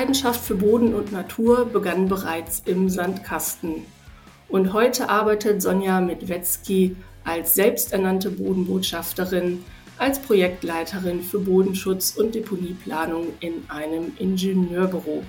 Leidenschaft 0.00 0.42
für 0.42 0.54
Boden 0.54 0.94
und 0.94 1.12
Natur 1.12 1.66
begann 1.66 2.08
bereits 2.08 2.62
im 2.64 2.88
Sandkasten. 2.88 3.84
Und 4.48 4.72
heute 4.72 5.10
arbeitet 5.10 5.60
Sonja 5.60 6.00
Medwetzki 6.00 6.96
als 7.22 7.52
selbsternannte 7.52 8.30
Bodenbotschafterin, 8.30 9.62
als 9.98 10.18
Projektleiterin 10.18 11.22
für 11.22 11.40
Bodenschutz 11.40 12.14
und 12.16 12.34
Deponieplanung 12.34 13.26
in 13.40 13.52
einem 13.68 14.12
Ingenieurbüro. 14.18 15.22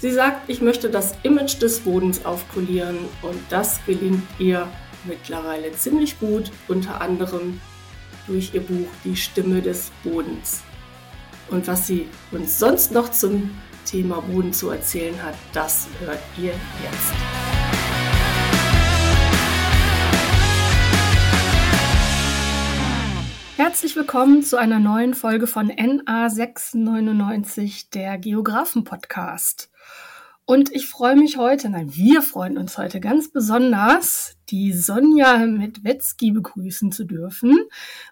Sie 0.00 0.10
sagt, 0.10 0.50
ich 0.50 0.60
möchte 0.60 0.90
das 0.90 1.14
Image 1.22 1.62
des 1.62 1.78
Bodens 1.78 2.24
aufpolieren 2.24 2.98
und 3.22 3.38
das 3.50 3.78
gelingt 3.86 4.24
ihr 4.40 4.66
mittlerweile 5.04 5.70
ziemlich 5.76 6.18
gut, 6.18 6.50
unter 6.66 7.00
anderem 7.00 7.60
durch 8.26 8.52
ihr 8.52 8.62
Buch 8.62 8.88
Die 9.04 9.14
Stimme 9.14 9.62
des 9.62 9.92
Bodens. 10.02 10.64
Und 11.50 11.66
was 11.66 11.86
sie 11.86 12.06
uns 12.30 12.58
sonst 12.60 12.92
noch 12.92 13.10
zum 13.10 13.50
Thema 13.84 14.20
Boden 14.20 14.52
zu 14.52 14.70
erzählen 14.70 15.20
hat, 15.20 15.34
das 15.52 15.88
hört 15.98 16.20
ihr 16.38 16.52
jetzt. 16.52 17.12
Herzlich 23.56 23.96
willkommen 23.96 24.42
zu 24.42 24.58
einer 24.58 24.78
neuen 24.78 25.12
Folge 25.12 25.46
von 25.46 25.66
NA 25.66 26.30
699, 26.30 27.90
der 27.90 28.16
Geografen 28.18 28.84
Podcast. 28.84 29.69
Und 30.50 30.74
ich 30.74 30.88
freue 30.88 31.14
mich 31.14 31.36
heute, 31.36 31.70
nein, 31.70 31.94
wir 31.94 32.22
freuen 32.22 32.58
uns 32.58 32.76
heute 32.76 32.98
ganz 32.98 33.30
besonders, 33.30 34.36
die 34.48 34.72
Sonja 34.72 35.46
Medwetzki 35.46 36.32
begrüßen 36.32 36.90
zu 36.90 37.04
dürfen, 37.04 37.56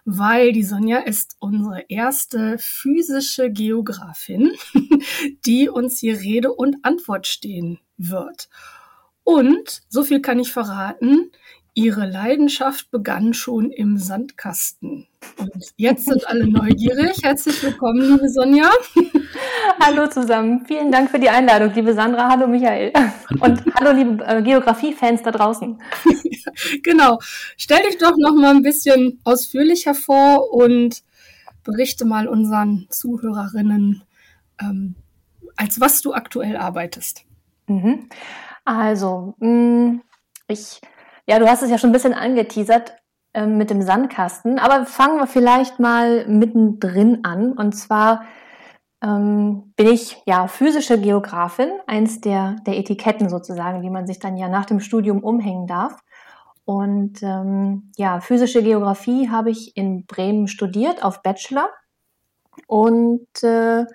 weil 0.05 0.53
die 0.53 0.63
Sonja 0.63 0.99
ist 0.99 1.35
unsere 1.39 1.83
erste 1.89 2.57
physische 2.57 3.51
Geografin, 3.51 4.53
die 5.45 5.67
uns 5.67 5.99
hier 5.99 6.21
Rede 6.21 6.53
und 6.53 6.77
Antwort 6.83 7.27
stehen 7.27 7.81
wird. 7.97 8.47
Und, 9.25 9.81
so 9.89 10.05
viel 10.05 10.21
kann 10.21 10.39
ich 10.39 10.53
verraten, 10.53 11.31
Ihre 11.79 12.05
Leidenschaft 12.05 12.91
begann 12.91 13.33
schon 13.33 13.71
im 13.71 13.97
Sandkasten. 13.97 15.07
Und 15.37 15.73
jetzt 15.77 16.07
sind 16.07 16.27
alle 16.27 16.45
neugierig. 16.45 17.23
Herzlich 17.23 17.63
willkommen, 17.63 18.01
liebe 18.01 18.27
Sonja. 18.27 18.69
Hallo 19.79 20.07
zusammen. 20.07 20.65
Vielen 20.65 20.91
Dank 20.91 21.09
für 21.09 21.19
die 21.19 21.29
Einladung, 21.29 21.73
liebe 21.73 21.93
Sandra. 21.93 22.27
Hallo 22.27 22.47
Michael. 22.47 22.91
Und 23.39 23.63
hallo 23.75 23.93
liebe 23.93 24.25
äh, 24.25 24.41
Geografie-Fans 24.41 25.23
da 25.23 25.31
draußen. 25.31 25.81
genau. 26.83 27.17
Stell 27.55 27.81
dich 27.83 27.97
doch 27.97 28.17
noch 28.17 28.35
mal 28.35 28.53
ein 28.53 28.61
bisschen 28.61 29.21
ausführlicher 29.23 29.95
vor 29.95 30.53
und 30.53 31.01
berichte 31.63 32.03
mal 32.03 32.27
unseren 32.27 32.87
Zuhörerinnen, 32.89 34.03
ähm, 34.59 34.95
als 35.55 35.79
was 35.79 36.01
du 36.01 36.11
aktuell 36.11 36.57
arbeitest. 36.57 37.23
Mhm. 37.67 38.09
Also, 38.65 39.35
mh, 39.39 39.47
mm, 39.47 40.01
ich 40.49 40.81
ja, 41.29 41.37
du 41.37 41.47
hast 41.47 41.61
es 41.61 41.69
ja 41.69 41.77
schon 41.77 41.91
ein 41.91 41.93
bisschen 41.93 42.15
angeteasert 42.15 42.95
äh, 43.33 43.45
mit 43.45 43.69
dem 43.69 43.83
Sandkasten, 43.83 44.57
aber 44.57 44.87
fangen 44.87 45.19
wir 45.19 45.27
vielleicht 45.27 45.79
mal 45.79 46.25
mittendrin 46.27 47.23
an. 47.23 47.53
Und 47.53 47.73
zwar 47.73 48.23
ähm, 49.03 49.71
bin 49.75 49.89
ich 49.89 50.23
ja 50.25 50.47
physische 50.47 50.99
Geografin, 50.99 51.69
eins 51.85 52.19
der, 52.19 52.55
der 52.65 52.79
Etiketten 52.79 53.29
sozusagen, 53.29 53.83
die 53.83 53.91
man 53.91 54.07
sich 54.07 54.17
dann 54.17 54.37
ja 54.37 54.49
nach 54.49 54.65
dem 54.65 54.79
Studium 54.79 55.23
umhängen 55.23 55.67
darf. 55.67 55.97
Und 56.65 57.21
ähm, 57.21 57.91
ja, 57.95 58.21
physische 58.21 58.63
Geografie 58.63 59.29
habe 59.29 59.51
ich 59.51 59.77
in 59.77 60.07
Bremen 60.07 60.47
studiert 60.47 61.03
auf 61.03 61.21
Bachelor 61.21 61.69
und 62.65 63.27
äh, 63.43 63.85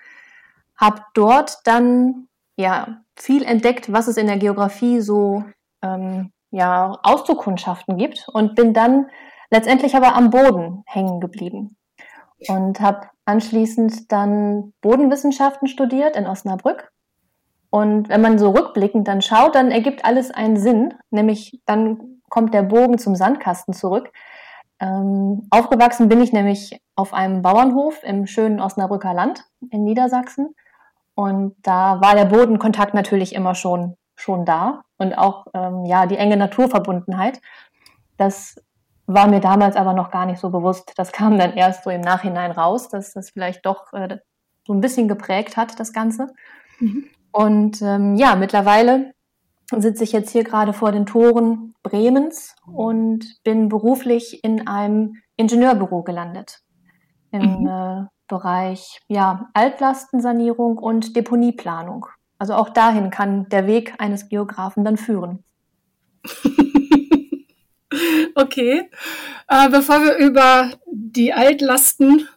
habe 0.76 1.02
dort 1.14 1.58
dann 1.64 2.28
ja 2.56 3.00
viel 3.16 3.42
entdeckt, 3.42 3.92
was 3.92 4.06
es 4.06 4.18
in 4.18 4.28
der 4.28 4.38
Geografie 4.38 5.00
so 5.00 5.42
ähm, 5.82 6.30
ja, 6.54 6.96
Auszukundschaften 7.02 7.96
gibt 7.96 8.28
und 8.32 8.54
bin 8.54 8.72
dann 8.72 9.08
letztendlich 9.50 9.96
aber 9.96 10.14
am 10.14 10.30
Boden 10.30 10.84
hängen 10.86 11.20
geblieben 11.20 11.76
und 12.48 12.80
habe 12.80 13.08
anschließend 13.24 14.12
dann 14.12 14.72
Bodenwissenschaften 14.80 15.66
studiert 15.66 16.16
in 16.16 16.26
Osnabrück. 16.26 16.92
Und 17.70 18.08
wenn 18.08 18.20
man 18.20 18.38
so 18.38 18.50
rückblickend 18.50 19.08
dann 19.08 19.20
schaut, 19.20 19.56
dann 19.56 19.72
ergibt 19.72 20.04
alles 20.04 20.30
einen 20.30 20.56
Sinn, 20.56 20.94
nämlich 21.10 21.60
dann 21.66 22.20
kommt 22.30 22.54
der 22.54 22.62
Bogen 22.62 22.98
zum 22.98 23.16
Sandkasten 23.16 23.74
zurück. 23.74 24.12
Ähm, 24.78 25.48
aufgewachsen 25.50 26.08
bin 26.08 26.20
ich 26.20 26.32
nämlich 26.32 26.80
auf 26.94 27.12
einem 27.12 27.42
Bauernhof 27.42 28.00
im 28.04 28.28
schönen 28.28 28.60
Osnabrücker 28.60 29.12
Land 29.12 29.44
in 29.70 29.82
Niedersachsen. 29.82 30.54
Und 31.16 31.56
da 31.62 32.00
war 32.00 32.14
der 32.14 32.26
Bodenkontakt 32.26 32.94
natürlich 32.94 33.34
immer 33.34 33.56
schon 33.56 33.96
schon 34.16 34.44
da 34.44 34.84
und 34.98 35.14
auch 35.14 35.46
ähm, 35.54 35.84
ja 35.84 36.06
die 36.06 36.16
enge 36.16 36.36
Naturverbundenheit. 36.36 37.40
Das 38.16 38.56
war 39.06 39.26
mir 39.26 39.40
damals 39.40 39.76
aber 39.76 39.92
noch 39.92 40.10
gar 40.10 40.26
nicht 40.26 40.38
so 40.38 40.50
bewusst. 40.50 40.92
Das 40.96 41.12
kam 41.12 41.38
dann 41.38 41.54
erst 41.54 41.84
so 41.84 41.90
im 41.90 42.00
Nachhinein 42.00 42.50
raus, 42.50 42.88
dass 42.88 43.12
das 43.12 43.30
vielleicht 43.30 43.66
doch 43.66 43.92
äh, 43.92 44.18
so 44.66 44.72
ein 44.72 44.80
bisschen 44.80 45.08
geprägt 45.08 45.56
hat, 45.56 45.78
das 45.78 45.92
Ganze. 45.92 46.28
Mhm. 46.80 47.04
Und 47.32 47.82
ähm, 47.82 48.14
ja, 48.14 48.36
mittlerweile 48.36 49.12
sitze 49.76 50.04
ich 50.04 50.12
jetzt 50.12 50.30
hier 50.30 50.44
gerade 50.44 50.72
vor 50.72 50.92
den 50.92 51.06
Toren 51.06 51.74
Bremens 51.82 52.54
und 52.66 53.42
bin 53.42 53.68
beruflich 53.68 54.42
in 54.44 54.66
einem 54.66 55.16
Ingenieurbüro 55.36 56.02
gelandet. 56.02 56.60
Im 57.30 57.62
mhm. 57.62 57.66
äh, 57.66 58.06
Bereich 58.26 59.00
ja, 59.08 59.50
Altlastensanierung 59.52 60.78
und 60.78 61.14
Deponieplanung. 61.14 62.06
Also 62.44 62.56
auch 62.56 62.68
dahin 62.68 63.08
kann 63.08 63.48
der 63.48 63.66
Weg 63.66 63.94
eines 63.96 64.28
Geografen 64.28 64.84
dann 64.84 64.98
führen. 64.98 65.42
okay. 68.34 68.90
Äh, 69.48 69.70
bevor 69.70 70.04
wir 70.04 70.16
über 70.16 70.72
die 70.92 71.32
Altlasten 71.32 72.28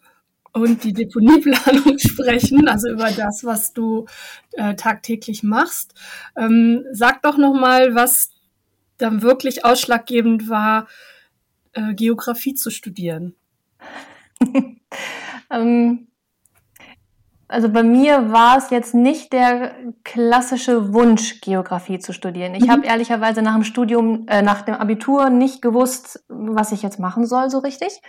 und 0.54 0.86
die 0.86 0.94
Deponieplanung 0.94 2.00
sprechen, 2.00 2.70
also 2.70 2.90
über 2.90 3.12
das, 3.12 3.44
was 3.44 3.74
du 3.74 4.06
äh, 4.54 4.76
tagtäglich 4.76 5.44
machst, 5.44 5.94
ähm, 6.38 6.86
sag 6.94 7.22
doch 7.24 7.38
noch 7.38 7.54
mal, 7.54 7.94
was 7.94 8.30
dann 8.98 9.22
wirklich 9.22 9.66
ausschlaggebend 9.66 10.48
war, 10.48 10.88
äh, 11.74 11.94
Geografie 11.96 12.54
zu 12.54 12.70
studieren. 12.70 13.36
ähm, 15.52 16.08
also 17.48 17.70
bei 17.70 17.84
mir 17.84 18.32
war 18.32 18.58
es 18.58 18.70
jetzt 18.70 18.94
nicht 18.94 19.32
der 19.32 19.74
klassische 20.04 20.94
Wunsch, 20.94 21.42
Geografie 21.42 22.00
zu 22.00 22.14
studieren. 22.14 22.56
Ich 22.56 22.66
mhm. 22.66 22.72
habe 22.72 22.86
ehrlicherweise 22.86 23.42
nach 23.42 23.54
dem 23.54 23.64
Studium, 23.64 24.26
äh, 24.28 24.42
nach 24.42 24.64
dem 24.64 24.76
Abitur 24.76 25.30
nicht 25.30 25.62
gewusst, 25.62 26.24
was 26.28 26.72
ich 26.72 26.82
jetzt 26.82 27.00
machen 27.00 27.26
soll 27.26 27.50
so 27.50 27.60
richtig 27.60 28.02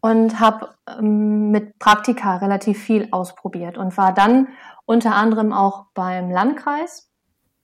und 0.00 0.40
habe 0.40 0.74
ähm, 0.98 1.50
mit 1.50 1.78
Praktika 1.78 2.36
relativ 2.36 2.78
viel 2.78 3.08
ausprobiert 3.10 3.78
und 3.78 3.96
war 3.96 4.12
dann 4.12 4.48
unter 4.86 5.14
anderem 5.14 5.52
auch 5.52 5.86
beim 5.94 6.30
Landkreis 6.30 7.10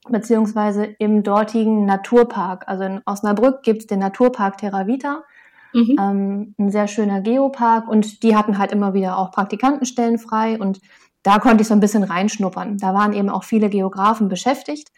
beziehungsweise 0.08 0.84
im 0.84 1.22
dortigen 1.22 1.86
Naturpark. 1.86 2.64
Also 2.68 2.84
in 2.84 3.02
Osnabrück 3.06 3.62
gibt's 3.62 3.86
den 3.86 4.00
Naturpark 4.00 4.58
Terra 4.58 4.86
Vita. 4.86 5.24
Mhm. 5.74 5.96
Ähm, 5.98 6.54
ein 6.56 6.70
sehr 6.70 6.86
schöner 6.86 7.20
Geopark 7.20 7.88
und 7.88 8.22
die 8.22 8.36
hatten 8.36 8.58
halt 8.58 8.70
immer 8.70 8.94
wieder 8.94 9.18
auch 9.18 9.32
Praktikantenstellen 9.32 10.18
frei 10.18 10.56
und 10.58 10.80
da 11.24 11.38
konnte 11.38 11.62
ich 11.62 11.68
so 11.68 11.74
ein 11.74 11.80
bisschen 11.80 12.04
reinschnuppern. 12.04 12.78
Da 12.78 12.94
waren 12.94 13.12
eben 13.12 13.28
auch 13.28 13.42
viele 13.42 13.68
Geografen 13.68 14.28
beschäftigt 14.28 14.92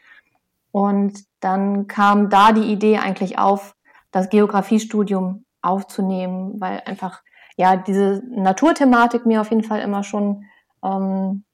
und 0.72 1.24
dann 1.40 1.86
kam 1.86 2.28
da 2.28 2.52
die 2.52 2.70
Idee 2.70 2.98
eigentlich 2.98 3.38
auf, 3.38 3.74
das 4.10 4.28
Geografiestudium 4.28 5.46
aufzunehmen, 5.62 6.60
weil 6.60 6.82
einfach 6.84 7.22
ja 7.56 7.76
diese 7.76 8.22
Naturthematik 8.28 9.24
mir 9.24 9.40
auf 9.40 9.50
jeden 9.50 9.62
Fall 9.62 9.80
immer 9.80 10.04
schon 10.04 10.44
ähm, 10.84 11.44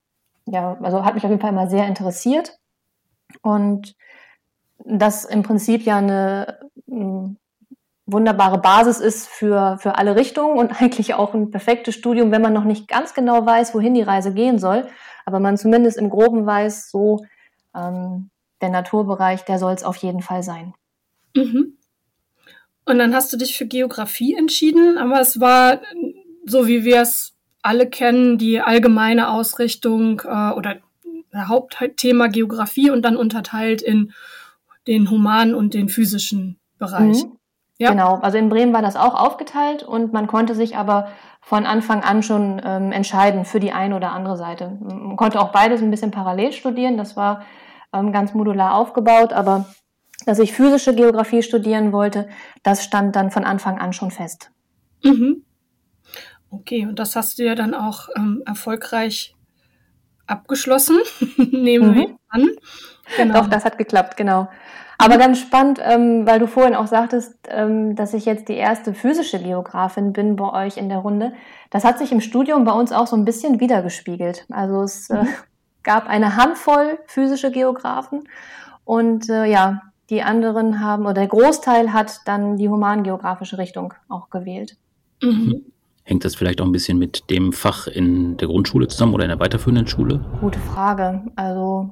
ja 0.46 0.76
also 0.82 1.04
hat 1.04 1.14
mich 1.14 1.22
auf 1.22 1.30
jeden 1.30 1.40
Fall 1.40 1.52
immer 1.52 1.70
sehr 1.70 1.86
interessiert 1.86 2.58
und 3.40 3.94
das 4.84 5.24
im 5.24 5.44
Prinzip 5.44 5.82
ja 5.82 5.98
eine 5.98 6.58
wunderbare 8.06 8.58
Basis 8.58 8.98
ist 8.98 9.28
für, 9.28 9.78
für 9.80 9.96
alle 9.96 10.16
Richtungen 10.16 10.58
und 10.58 10.72
eigentlich 10.82 11.14
auch 11.14 11.34
ein 11.34 11.50
perfektes 11.50 11.94
Studium, 11.94 12.30
wenn 12.30 12.42
man 12.42 12.52
noch 12.52 12.64
nicht 12.64 12.88
ganz 12.88 13.14
genau 13.14 13.44
weiß, 13.44 13.74
wohin 13.74 13.94
die 13.94 14.02
Reise 14.02 14.32
gehen 14.34 14.58
soll, 14.58 14.86
aber 15.24 15.40
man 15.40 15.56
zumindest 15.56 15.98
im 15.98 16.10
Groben 16.10 16.46
weiß, 16.46 16.90
so 16.90 17.24
ähm, 17.74 18.30
der 18.60 18.70
Naturbereich, 18.70 19.44
der 19.44 19.58
soll 19.58 19.72
es 19.72 19.84
auf 19.84 19.96
jeden 19.96 20.22
Fall 20.22 20.42
sein. 20.42 20.74
Mhm. 21.34 21.78
Und 22.84 22.98
dann 22.98 23.14
hast 23.14 23.32
du 23.32 23.36
dich 23.36 23.56
für 23.56 23.66
Geografie 23.66 24.34
entschieden, 24.34 24.98
aber 24.98 25.20
es 25.20 25.38
war, 25.40 25.80
so 26.44 26.66
wie 26.66 26.84
wir 26.84 27.02
es 27.02 27.34
alle 27.62 27.88
kennen, 27.88 28.38
die 28.38 28.60
allgemeine 28.60 29.30
Ausrichtung 29.30 30.22
äh, 30.24 30.50
oder 30.50 30.78
Hauptthema 31.34 32.26
Geografie 32.26 32.90
und 32.90 33.02
dann 33.02 33.16
unterteilt 33.16 33.82
in 33.82 34.12
den 34.86 35.10
humanen 35.10 35.54
und 35.54 35.74
den 35.74 35.88
physischen 35.88 36.58
Bereich. 36.78 37.24
Mhm. 37.24 37.38
Ja. 37.82 37.90
Genau, 37.90 38.20
also 38.22 38.38
in 38.38 38.48
Bremen 38.48 38.72
war 38.72 38.80
das 38.80 38.94
auch 38.94 39.14
aufgeteilt 39.14 39.82
und 39.82 40.12
man 40.12 40.28
konnte 40.28 40.54
sich 40.54 40.76
aber 40.76 41.08
von 41.40 41.66
Anfang 41.66 42.04
an 42.04 42.22
schon 42.22 42.62
ähm, 42.64 42.92
entscheiden 42.92 43.44
für 43.44 43.58
die 43.58 43.72
eine 43.72 43.96
oder 43.96 44.12
andere 44.12 44.36
Seite. 44.36 44.78
Man 44.80 45.16
konnte 45.16 45.40
auch 45.40 45.50
beides 45.50 45.82
ein 45.82 45.90
bisschen 45.90 46.12
parallel 46.12 46.52
studieren, 46.52 46.96
das 46.96 47.16
war 47.16 47.42
ähm, 47.92 48.12
ganz 48.12 48.34
modular 48.34 48.74
aufgebaut, 48.74 49.32
aber 49.32 49.66
dass 50.26 50.38
ich 50.38 50.52
physische 50.52 50.94
Geografie 50.94 51.42
studieren 51.42 51.92
wollte, 51.92 52.28
das 52.62 52.84
stand 52.84 53.16
dann 53.16 53.32
von 53.32 53.42
Anfang 53.42 53.78
an 53.78 53.92
schon 53.92 54.12
fest. 54.12 54.52
Mhm. 55.02 55.44
Okay, 56.50 56.86
und 56.86 57.00
das 57.00 57.16
hast 57.16 57.40
du 57.40 57.44
ja 57.44 57.56
dann 57.56 57.74
auch 57.74 58.10
ähm, 58.14 58.44
erfolgreich 58.46 59.34
abgeschlossen, 60.28 60.98
nehmen 61.36 61.90
mhm. 61.90 61.94
wir 61.96 62.16
an. 62.28 62.48
Genau. 63.16 63.40
Doch, 63.40 63.48
das 63.48 63.64
hat 63.64 63.78
geklappt, 63.78 64.16
genau. 64.16 64.48
Aber 64.98 65.18
ganz 65.18 65.40
spannend, 65.40 65.80
ähm, 65.82 66.26
weil 66.26 66.38
du 66.38 66.46
vorhin 66.46 66.76
auch 66.76 66.86
sagtest, 66.86 67.34
ähm, 67.48 67.96
dass 67.96 68.14
ich 68.14 68.24
jetzt 68.24 68.48
die 68.48 68.54
erste 68.54 68.94
physische 68.94 69.40
Geografin 69.40 70.12
bin 70.12 70.36
bei 70.36 70.66
euch 70.66 70.76
in 70.76 70.88
der 70.88 70.98
Runde. 70.98 71.32
Das 71.70 71.84
hat 71.84 71.98
sich 71.98 72.12
im 72.12 72.20
Studium 72.20 72.64
bei 72.64 72.72
uns 72.72 72.92
auch 72.92 73.08
so 73.08 73.16
ein 73.16 73.24
bisschen 73.24 73.58
wiedergespiegelt. 73.58 74.46
Also 74.50 74.82
es 74.82 75.10
äh, 75.10 75.24
mhm. 75.24 75.28
gab 75.82 76.08
eine 76.08 76.36
Handvoll 76.36 76.98
physische 77.06 77.50
Geografen 77.50 78.28
und 78.84 79.28
äh, 79.28 79.46
ja, 79.46 79.82
die 80.08 80.22
anderen 80.22 80.78
haben, 80.80 81.04
oder 81.04 81.14
der 81.14 81.26
Großteil 81.26 81.92
hat 81.92 82.20
dann 82.26 82.56
die 82.56 82.68
humangeografische 82.68 83.58
Richtung 83.58 83.94
auch 84.08 84.30
gewählt. 84.30 84.76
Mhm. 85.20 85.62
Hängt 86.04 86.24
das 86.24 86.34
vielleicht 86.34 86.60
auch 86.60 86.66
ein 86.66 86.72
bisschen 86.72 86.98
mit 86.98 87.30
dem 87.30 87.52
Fach 87.52 87.86
in 87.86 88.36
der 88.36 88.48
Grundschule 88.48 88.88
zusammen 88.88 89.14
oder 89.14 89.24
in 89.24 89.30
der 89.30 89.40
weiterführenden 89.40 89.86
Schule? 89.86 90.24
Gute 90.40 90.58
Frage. 90.58 91.22
Also 91.34 91.90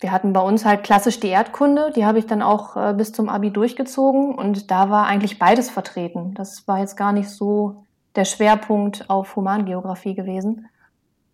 wir 0.00 0.12
hatten 0.12 0.32
bei 0.32 0.40
uns 0.40 0.64
halt 0.64 0.84
klassisch 0.84 1.18
die 1.18 1.28
Erdkunde, 1.28 1.92
die 1.94 2.06
habe 2.06 2.18
ich 2.18 2.26
dann 2.26 2.42
auch 2.42 2.76
äh, 2.76 2.94
bis 2.94 3.12
zum 3.12 3.28
Abi 3.28 3.50
durchgezogen 3.50 4.34
und 4.34 4.70
da 4.70 4.90
war 4.90 5.06
eigentlich 5.06 5.38
beides 5.38 5.70
vertreten. 5.70 6.34
Das 6.34 6.68
war 6.68 6.78
jetzt 6.78 6.96
gar 6.96 7.12
nicht 7.12 7.28
so 7.28 7.84
der 8.14 8.24
Schwerpunkt 8.24 9.10
auf 9.10 9.34
Humangeografie 9.36 10.14
gewesen. 10.14 10.68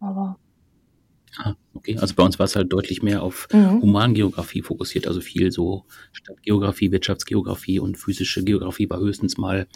Aber 0.00 0.37
Ah, 1.38 1.54
okay. 1.75 1.98
Also 1.98 2.14
bei 2.14 2.22
uns 2.22 2.38
war 2.38 2.44
es 2.44 2.54
halt 2.54 2.72
deutlich 2.72 3.02
mehr 3.02 3.22
auf 3.22 3.48
mhm. 3.52 3.82
Humangeografie 3.82 4.62
fokussiert, 4.62 5.06
also 5.06 5.20
viel 5.20 5.50
so 5.50 5.84
Stadtgeografie, 6.12 6.92
Wirtschaftsgeografie 6.92 7.81
und 7.81 7.98
physische 7.98 8.44
Geografie 8.44 8.88
war 8.88 9.00
höchstens 9.00 9.36
mal 9.36 9.66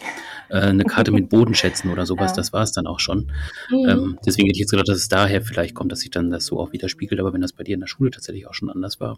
äh, 0.49 0.59
eine 0.59 0.85
Karte 0.85 1.11
mit 1.11 1.29
Bodenschätzen 1.29 1.91
oder 1.91 2.05
sowas. 2.05 2.19
Ja. 2.29 2.35
Das 2.35 2.53
war 2.53 2.61
es 2.61 2.71
dann 2.71 2.85
auch 2.85 2.99
schon. 2.99 3.31
Mhm. 3.69 3.89
Ähm, 3.89 4.19
deswegen 4.25 4.47
hätte 4.47 4.57
ich 4.57 4.61
jetzt 4.61 4.71
gedacht, 4.71 4.87
dass 4.87 4.97
es 4.97 5.09
daher 5.09 5.41
vielleicht 5.41 5.73
kommt, 5.73 5.91
dass 5.91 6.01
sich 6.01 6.11
dann 6.11 6.29
das 6.29 6.45
so 6.45 6.59
auch 6.59 6.71
widerspiegelt. 6.71 7.19
Aber 7.19 7.33
wenn 7.33 7.41
das 7.41 7.53
bei 7.53 7.63
dir 7.63 7.73
in 7.73 7.79
der 7.79 7.87
Schule 7.87 8.11
tatsächlich 8.11 8.47
auch 8.47 8.53
schon 8.53 8.69
anders 8.69 8.99
war. 8.99 9.17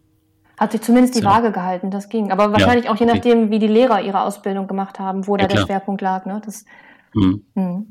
Hat 0.57 0.71
sich 0.71 0.81
zumindest 0.81 1.15
die 1.15 1.19
ja. 1.19 1.25
Waage 1.25 1.51
gehalten, 1.51 1.91
das 1.91 2.07
ging. 2.07 2.31
Aber 2.31 2.51
wahrscheinlich 2.51 2.85
ja, 2.85 2.91
auch 2.91 2.95
je 2.95 3.05
nachdem, 3.05 3.51
wie 3.51 3.59
die 3.59 3.67
Lehrer 3.67 4.01
ihre 4.01 4.21
Ausbildung 4.21 4.67
gemacht 4.67 4.97
haben, 4.97 5.27
wo 5.27 5.35
da 5.35 5.47
der 5.47 5.57
Schwerpunkt 5.57 6.01
lag. 6.01 6.25
Ne? 6.25 6.41
Das, 6.45 6.65
mhm. 7.13 7.43
Mhm. 7.53 7.89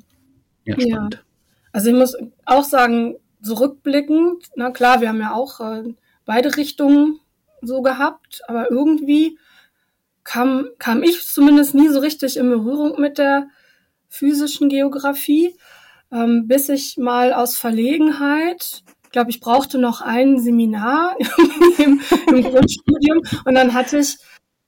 Ja, 0.65 0.81
spannend. 0.81 1.25
Also 1.73 1.91
ich 1.91 1.97
muss 1.97 2.17
auch 2.47 2.65
sagen, 2.65 3.17
zurückblickend, 3.43 4.47
na 4.55 4.71
klar, 4.71 5.01
wir 5.01 5.09
haben 5.09 5.21
ja 5.21 5.33
auch 5.33 5.61
äh, 5.61 5.95
beide 6.25 6.57
Richtungen 6.57 7.21
so 7.63 7.83
gehabt, 7.83 8.43
aber 8.49 8.71
irgendwie 8.71 9.39
kam, 10.25 10.69
kam 10.79 11.03
ich 11.03 11.27
zumindest 11.27 11.75
nie 11.75 11.89
so 11.89 12.01
richtig 12.01 12.37
in 12.37 12.51
Berührung 12.51 13.01
mit 13.01 13.19
der 13.19 13.49
physischen 14.09 14.69
Geografie, 14.69 15.57
ähm, 16.13 16.47
bis 16.47 16.69
ich 16.69 16.97
mal 16.97 17.33
aus 17.33 17.57
Verlegenheit, 17.57 18.83
ich 19.05 19.13
glaube, 19.13 19.31
ich 19.31 19.41
brauchte 19.41 19.79
noch 19.79 20.03
ein 20.03 20.39
Seminar 20.39 21.17
im, 21.79 22.01
im 22.29 22.43
Grundstudium 22.43 23.23
und 23.45 23.55
dann 23.55 23.75
hatte 23.75 23.99
ich 23.99 24.19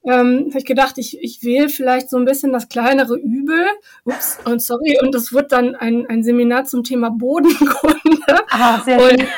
ähm, 0.04 0.46
habe 0.49 0.58
ich 0.58 0.64
gedacht, 0.64 0.99
ich, 0.99 1.22
ich 1.22 1.43
wähle 1.43 1.69
vielleicht 1.69 2.10
so 2.10 2.16
ein 2.16 2.25
bisschen 2.25 2.52
das 2.52 2.69
kleinere 2.69 3.16
Übel. 3.16 3.66
Ups, 4.04 4.38
und 4.44 4.60
sorry, 4.60 4.99
und 5.00 5.14
es 5.14 5.32
wird 5.32 5.52
dann 5.52 5.75
ein, 5.75 6.06
ein 6.08 6.22
Seminar 6.22 6.64
zum 6.64 6.84
Thema 6.84 7.10
Bodenkunde. 7.10 8.44
Ah, 8.50 8.81
sehr 8.81 9.00
und 9.00 9.20
schön. 9.20 9.28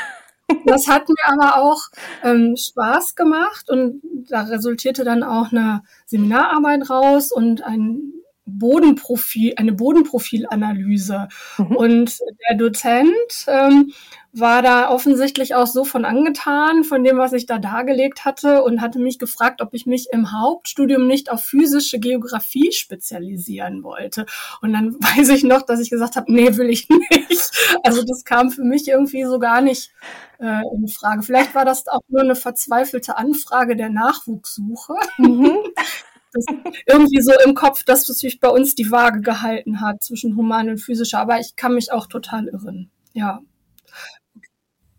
Das 0.66 0.88
hat 0.88 1.08
mir 1.08 1.14
aber 1.24 1.58
auch 1.62 1.82
ähm, 2.22 2.54
Spaß 2.56 3.14
gemacht 3.14 3.70
und 3.70 4.02
da 4.28 4.42
resultierte 4.42 5.04
dann 5.04 5.22
auch 5.22 5.52
eine 5.52 5.82
Seminararbeit 6.06 6.90
raus 6.90 7.32
und 7.32 7.62
ein 7.62 8.12
Bodenprofil, 8.46 9.54
eine 9.56 9.72
Bodenprofilanalyse. 9.72 11.28
Mhm. 11.58 11.76
Und 11.76 12.18
der 12.48 12.56
Dozent 12.56 13.46
ähm, 13.46 13.92
war 14.32 14.62
da 14.62 14.90
offensichtlich 14.90 15.54
auch 15.54 15.66
so 15.66 15.84
von 15.84 16.04
angetan, 16.04 16.82
von 16.82 17.04
dem, 17.04 17.18
was 17.18 17.32
ich 17.32 17.46
da 17.46 17.58
dargelegt 17.58 18.24
hatte 18.24 18.64
und 18.64 18.80
hatte 18.80 18.98
mich 18.98 19.18
gefragt, 19.18 19.62
ob 19.62 19.74
ich 19.74 19.86
mich 19.86 20.08
im 20.12 20.32
Hauptstudium 20.32 21.06
nicht 21.06 21.30
auf 21.30 21.44
physische 21.44 22.00
Geografie 22.00 22.72
spezialisieren 22.72 23.84
wollte. 23.84 24.26
Und 24.60 24.72
dann 24.72 24.94
weiß 25.00 25.28
ich 25.30 25.44
noch, 25.44 25.62
dass 25.62 25.80
ich 25.80 25.90
gesagt 25.90 26.16
habe, 26.16 26.32
nee, 26.32 26.56
will 26.56 26.68
ich 26.68 26.88
nicht. 26.88 27.50
Also 27.84 28.02
das 28.02 28.24
kam 28.24 28.50
für 28.50 28.64
mich 28.64 28.88
irgendwie 28.88 29.24
so 29.24 29.38
gar 29.38 29.60
nicht 29.60 29.92
äh, 30.40 30.62
in 30.74 30.88
Frage. 30.88 31.22
Vielleicht 31.22 31.54
war 31.54 31.64
das 31.64 31.86
auch 31.86 32.02
nur 32.08 32.22
eine 32.22 32.34
verzweifelte 32.36 33.16
Anfrage 33.16 33.76
der 33.76 33.90
Nachwuchssuche. 33.90 34.94
Mhm. 35.18 35.58
Das 36.34 36.44
irgendwie 36.86 37.22
so 37.22 37.32
im 37.44 37.54
Kopf, 37.54 37.84
dass 37.84 38.06
sich 38.06 38.40
bei 38.40 38.48
uns 38.48 38.74
die 38.74 38.90
Waage 38.90 39.20
gehalten 39.20 39.80
hat 39.80 40.02
zwischen 40.02 40.36
human 40.36 40.68
und 40.68 40.78
physischer. 40.78 41.20
Aber 41.20 41.38
ich 41.40 41.56
kann 41.56 41.74
mich 41.74 41.92
auch 41.92 42.06
total 42.06 42.48
irren. 42.48 42.90
Ja 43.12 43.40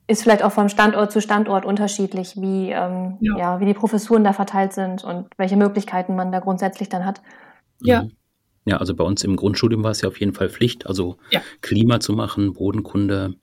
ist 0.08 0.24
vielleicht 0.24 0.44
auch 0.44 0.52
vom 0.52 0.70
Standort 0.70 1.12
zu 1.12 1.22
Standort 1.22 1.66
unterschiedlich, 1.66 2.36
wie, 2.36 2.70
ähm, 2.70 3.18
ja. 3.22 3.38
ja. 3.38 3.60
wie 3.60 3.66
die 3.66 3.74
Professuren 3.74 4.24
da 4.24 4.34
verteilt 4.34 4.74
sind 4.74 5.04
und 5.04 5.28
welche 5.38 5.58
Möglichkeiten 5.58 6.16
man 6.16 6.32
da 6.32 6.40
grundsätzlich 6.40 6.90
dann 6.90 7.06
hat. 7.06 7.22
Ja. 7.82 8.04
Mhm. 8.04 8.12
Ja, 8.68 8.78
also 8.78 8.96
bei 8.96 9.04
uns 9.04 9.24
im 9.24 9.36
Grundstudium 9.36 9.84
war 9.84 9.92
es 9.92 10.02
ja 10.02 10.08
auf 10.08 10.20
jeden 10.20 10.34
Fall 10.34 10.50
Pflicht, 10.50 10.88
also 10.88 11.18
ja. 11.30 11.40
Klima 11.62 12.00
zu 12.00 12.14
machen, 12.14 12.54
Bodenkunde, 12.54 13.36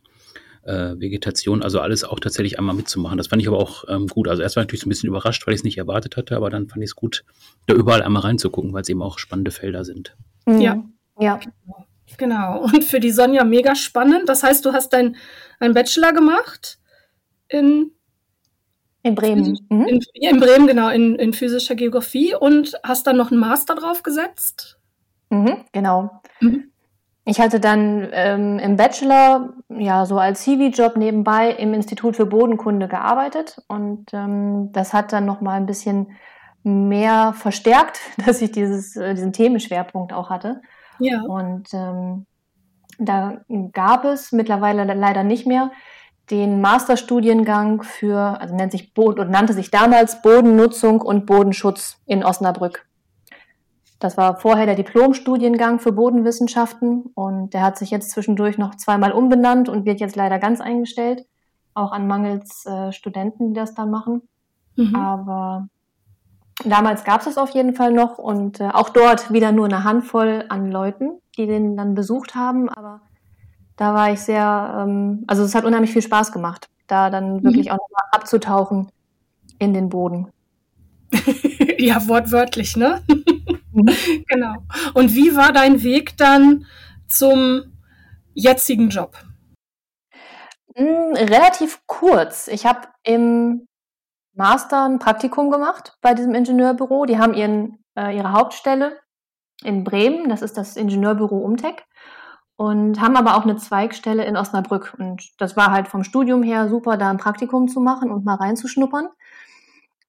äh, 0.64 0.99
Vegetation, 0.99 1.62
also 1.62 1.81
alles 1.81 2.05
auch 2.05 2.20
tatsächlich 2.20 2.59
einmal 2.59 2.75
mitzumachen. 2.75 3.19
Das 3.19 3.29
fand 3.29 3.43
ich 3.43 3.49
aber 3.49 3.59
auch 3.59 3.85
ähm, 3.88 4.06
gut. 4.06 4.29
Also 4.29 4.43
erst 4.43 4.56
war 4.56 4.62
ich 4.62 4.67
natürlich 4.67 4.82
so 4.82 4.87
ein 4.87 4.91
bisschen 4.91 5.09
überrascht, 5.09 5.47
weil 5.47 5.55
ich 5.55 5.61
es 5.61 5.64
nicht 5.64 5.79
erwartet 5.79 6.17
hatte, 6.17 6.37
aber 6.37 6.50
dann 6.50 6.69
fand 6.69 6.82
ich 6.82 6.91
es 6.91 6.97
gut, 6.97 7.25
da 7.67 7.75
überall 7.75 8.03
einmal 8.03 8.23
reinzugucken, 8.23 8.73
weil 8.73 8.82
es 8.82 8.88
eben 8.88 9.03
auch 9.03 9.19
spannende 9.19 9.50
Felder 9.50 9.85
sind. 9.85 10.17
Mhm. 10.47 10.61
Ja. 10.61 10.85
Ja. 11.19 11.41
Genau. 12.17 12.62
Und 12.62 12.85
für 12.85 13.00
die 13.00 13.11
Sonja 13.11 13.44
mega 13.44 13.75
spannend. 13.75 14.29
Das 14.29 14.43
heißt, 14.43 14.64
du 14.64 14.73
hast 14.73 14.93
deinen 14.93 15.17
dein 15.61 15.75
Bachelor 15.75 16.12
gemacht 16.12 16.79
in 17.49 17.93
in 19.05 19.15
Bremen. 19.17 19.58
Mhm. 19.69 19.86
In, 19.86 20.01
in, 20.15 20.39
Bremen, 20.39 20.67
genau, 20.69 20.89
in, 20.89 21.17
in 21.17 21.32
physischer 21.32 21.75
Geografie 21.75 22.36
und 22.36 22.75
hast 22.84 23.06
dann 23.06 23.17
noch 23.17 23.32
einen 23.32 23.41
Master 23.41 23.75
drauf 23.75 24.05
gesetzt? 24.05 24.79
Mhm, 25.31 25.65
genau. 25.72 26.22
Mhm. 26.41 26.71
Ich 27.24 27.41
hatte 27.41 27.60
dann 27.60 28.08
ähm, 28.12 28.58
im 28.58 28.76
Bachelor 28.76 29.50
ja 29.69 30.06
so 30.06 30.19
als 30.19 30.43
CV-Job 30.43 30.96
nebenbei 30.96 31.50
im 31.50 31.72
Institut 31.72 32.17
für 32.17 32.26
Bodenkunde 32.26 32.88
gearbeitet 32.88 33.62
und 33.69 34.06
ähm, 34.12 34.70
das 34.72 34.93
hat 34.93 35.12
dann 35.12 35.24
noch 35.24 35.41
mal 35.41 35.55
ein 35.55 35.67
bisschen 35.67 36.17
mehr 36.64 37.32
verstärkt, 37.32 38.00
dass 38.26 38.43
ich 38.43 38.50
dieses, 38.50 38.96
äh, 38.96 39.14
diesen 39.14 39.32
Themenschwerpunkt 39.32 40.12
auch 40.12 40.31
hatte. 40.31 40.62
Ja. 40.98 41.22
Und 41.22 41.72
ähm, 41.72 42.26
da 42.98 43.41
gab 43.72 44.05
es 44.05 44.32
mittlerweile 44.32 44.84
leider 44.84 45.22
nicht 45.22 45.46
mehr 45.46 45.70
den 46.31 46.60
Masterstudiengang 46.60 47.82
für, 47.82 48.41
also 48.41 48.55
nennt 48.55 48.72
sich 48.72 48.94
Boden 48.94 49.20
und 49.20 49.31
nannte 49.31 49.52
sich 49.52 49.70
damals 49.70 50.22
Bodennutzung 50.22 51.00
und 51.00 51.26
Bodenschutz 51.26 52.00
in 52.06 52.24
Osnabrück. 52.24 52.86
Das 54.03 54.17
war 54.17 54.37
vorher 54.37 54.67
der 54.67 54.75
Diplomstudiengang 54.75 55.79
für 55.79 55.93
Bodenwissenschaften 55.93 57.05
und 57.15 57.55
der 57.55 57.63
hat 57.63 57.79
sich 57.79 57.91
jetzt 57.91 58.11
zwischendurch 58.11 58.59
noch 58.59 58.75
zweimal 58.75 59.13
umbenannt 59.13 59.69
und 59.69 59.87
wird 59.87 60.01
jetzt 60.01 60.17
leider 60.17 60.39
ganz 60.39 60.61
eingestellt, 60.61 61.25
auch 61.75 61.93
an 61.93 62.06
mangels 62.06 62.67
äh, 62.67 62.93
Studenten, 62.93 63.49
die 63.49 63.61
das 63.61 63.75
dann 63.75 63.91
machen. 63.91 64.23
Mhm. 64.77 64.97
Aber 64.97 65.69
Damals 66.65 67.05
gab 67.05 67.23
es 67.23 67.27
es 67.27 67.39
auf 67.39 67.51
jeden 67.51 67.75
Fall 67.75 67.93
noch 67.93 68.19
und 68.19 68.61
äh, 68.61 68.69
auch 68.69 68.91
dort 68.91 69.32
wieder 69.32 69.53
nur 69.53 69.67
eine 69.67 69.85
Handvoll 69.85 70.44
an 70.49 70.71
Leuten, 70.71 71.19
die 71.37 71.47
den 71.47 71.77
dann 71.77 71.94
besucht 71.94 72.35
haben. 72.35 72.69
Aber 72.69 73.01
da 73.77 73.94
war 73.94 74.13
ich 74.13 74.21
sehr, 74.21 74.85
ähm, 74.87 75.25
also 75.27 75.43
es 75.43 75.55
hat 75.55 75.65
unheimlich 75.65 75.93
viel 75.93 76.03
Spaß 76.03 76.31
gemacht, 76.31 76.69
da 76.87 77.11
dann 77.11 77.37
mhm. 77.37 77.44
wirklich 77.44 77.71
auch 77.71 77.79
nochmal 77.79 78.09
abzutauchen 78.13 78.89
in 79.59 79.75
den 79.75 79.89
Boden. 79.89 80.29
ja, 81.79 82.06
wortwörtlich, 82.06 82.77
ne? 82.77 83.03
Mhm. 83.72 84.24
genau. 84.29 84.55
Und 84.94 85.14
wie 85.14 85.34
war 85.36 85.52
dein 85.52 85.82
Weg 85.82 86.17
dann 86.17 86.67
zum 87.08 87.72
jetzigen 88.34 88.88
Job? 88.88 89.17
Mm, 90.76 91.14
relativ 91.14 91.81
kurz. 91.86 92.48
Ich 92.48 92.67
habe 92.67 92.88
im 93.05 93.67
Master 94.34 94.84
ein 94.84 94.98
Praktikum 94.98 95.50
gemacht 95.50 95.98
bei 96.00 96.14
diesem 96.14 96.34
Ingenieurbüro. 96.34 97.05
Die 97.05 97.19
haben 97.19 97.34
ihren, 97.34 97.84
äh, 97.96 98.17
ihre 98.17 98.32
Hauptstelle 98.32 98.98
in 99.62 99.84
Bremen, 99.84 100.29
das 100.29 100.43
ist 100.43 100.56
das 100.56 100.76
Ingenieurbüro 100.76 101.36
Umtech, 101.36 101.84
und 102.56 103.00
haben 103.00 103.17
aber 103.17 103.36
auch 103.36 103.43
eine 103.43 103.56
Zweigstelle 103.56 104.24
in 104.24 104.36
Osnabrück. 104.36 104.94
Und 104.98 105.31
das 105.38 105.56
war 105.56 105.70
halt 105.70 105.88
vom 105.88 106.05
Studium 106.05 106.43
her 106.43 106.69
super, 106.69 106.96
da 106.96 107.10
ein 107.10 107.19
Praktikum 107.19 107.69
zu 107.69 107.81
machen 107.81 108.10
und 108.10 108.24
mal 108.24 108.36
reinzuschnuppern. 108.36 109.08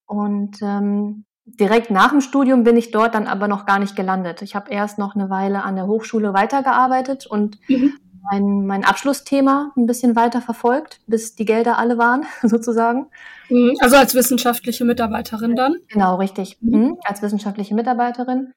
Und 0.06 0.62
ähm, 0.62 1.26
direkt 1.46 1.92
nach 1.92 2.10
dem 2.10 2.22
Studium 2.22 2.64
bin 2.64 2.78
ich 2.78 2.92
dort 2.92 3.16
dann 3.16 3.28
aber 3.28 3.48
noch 3.48 3.66
gar 3.66 3.80
nicht 3.80 3.96
gelandet. 3.96 4.42
Ich 4.42 4.56
habe 4.56 4.72
erst 4.72 4.98
noch 4.98 5.16
eine 5.16 5.30
Weile 5.30 5.64
an 5.64 5.76
der 5.76 5.88
Hochschule 5.88 6.34
weitergearbeitet 6.34 7.26
und 7.26 7.58
mhm. 7.68 7.94
mein, 8.32 8.66
mein 8.66 8.86
Abschlussthema 8.86 9.72
ein 9.76 9.86
bisschen 9.86 10.16
weiter 10.16 10.42
verfolgt, 10.42 11.02
bis 11.08 11.36
die 11.36 11.46
Gelder 11.46 11.78
alle 11.78 11.98
waren, 11.98 12.26
sozusagen. 12.44 13.08
Mhm. 13.50 13.76
Also 13.82 13.98
als 13.98 14.16
wissenschaftliche 14.16 14.86
Mitarbeiterin 14.86 15.56
dann? 15.56 15.76
Genau, 15.90 16.16
richtig. 16.16 16.58
Mhm. 16.62 16.80
mhm. 16.80 16.98
Als 17.04 17.22
wissenschaftliche 17.22 17.76
Mitarbeiterin. 17.76 18.54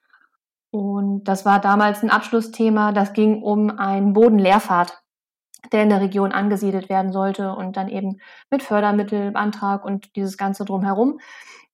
Und 0.71 1.25
das 1.25 1.45
war 1.45 1.61
damals 1.61 2.03
ein 2.03 2.11
Abschlussthema, 2.11 2.93
das 2.93 3.13
ging 3.13 3.43
um 3.43 3.71
einen 3.79 4.13
Bodenleerfahrt, 4.13 5.03
der 5.73 5.83
in 5.83 5.89
der 5.89 6.01
Region 6.01 6.33
angesiedelt 6.33 6.89
werden 6.89 7.13
sollte 7.13 7.53
und 7.53 7.77
dann 7.77 7.89
eben 7.89 8.21
mit 8.51 8.63
Fördermittelantrag 8.63 9.85
und 9.85 10.15
dieses 10.17 10.37
Ganze 10.37 10.65
drumherum. 10.65 11.19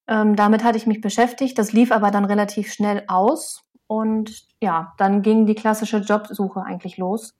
Ähm, 0.08 0.36
damit 0.36 0.64
hatte 0.64 0.78
ich 0.78 0.86
mich 0.86 1.00
beschäftigt. 1.00 1.58
Das 1.58 1.72
lief 1.72 1.92
aber 1.92 2.10
dann 2.10 2.24
relativ 2.24 2.72
schnell 2.72 3.04
aus. 3.08 3.64
Und 3.86 4.46
ja, 4.60 4.94
dann 4.98 5.22
ging 5.22 5.46
die 5.46 5.54
klassische 5.54 5.98
Jobsuche 5.98 6.62
eigentlich 6.62 6.96
los. 6.96 7.34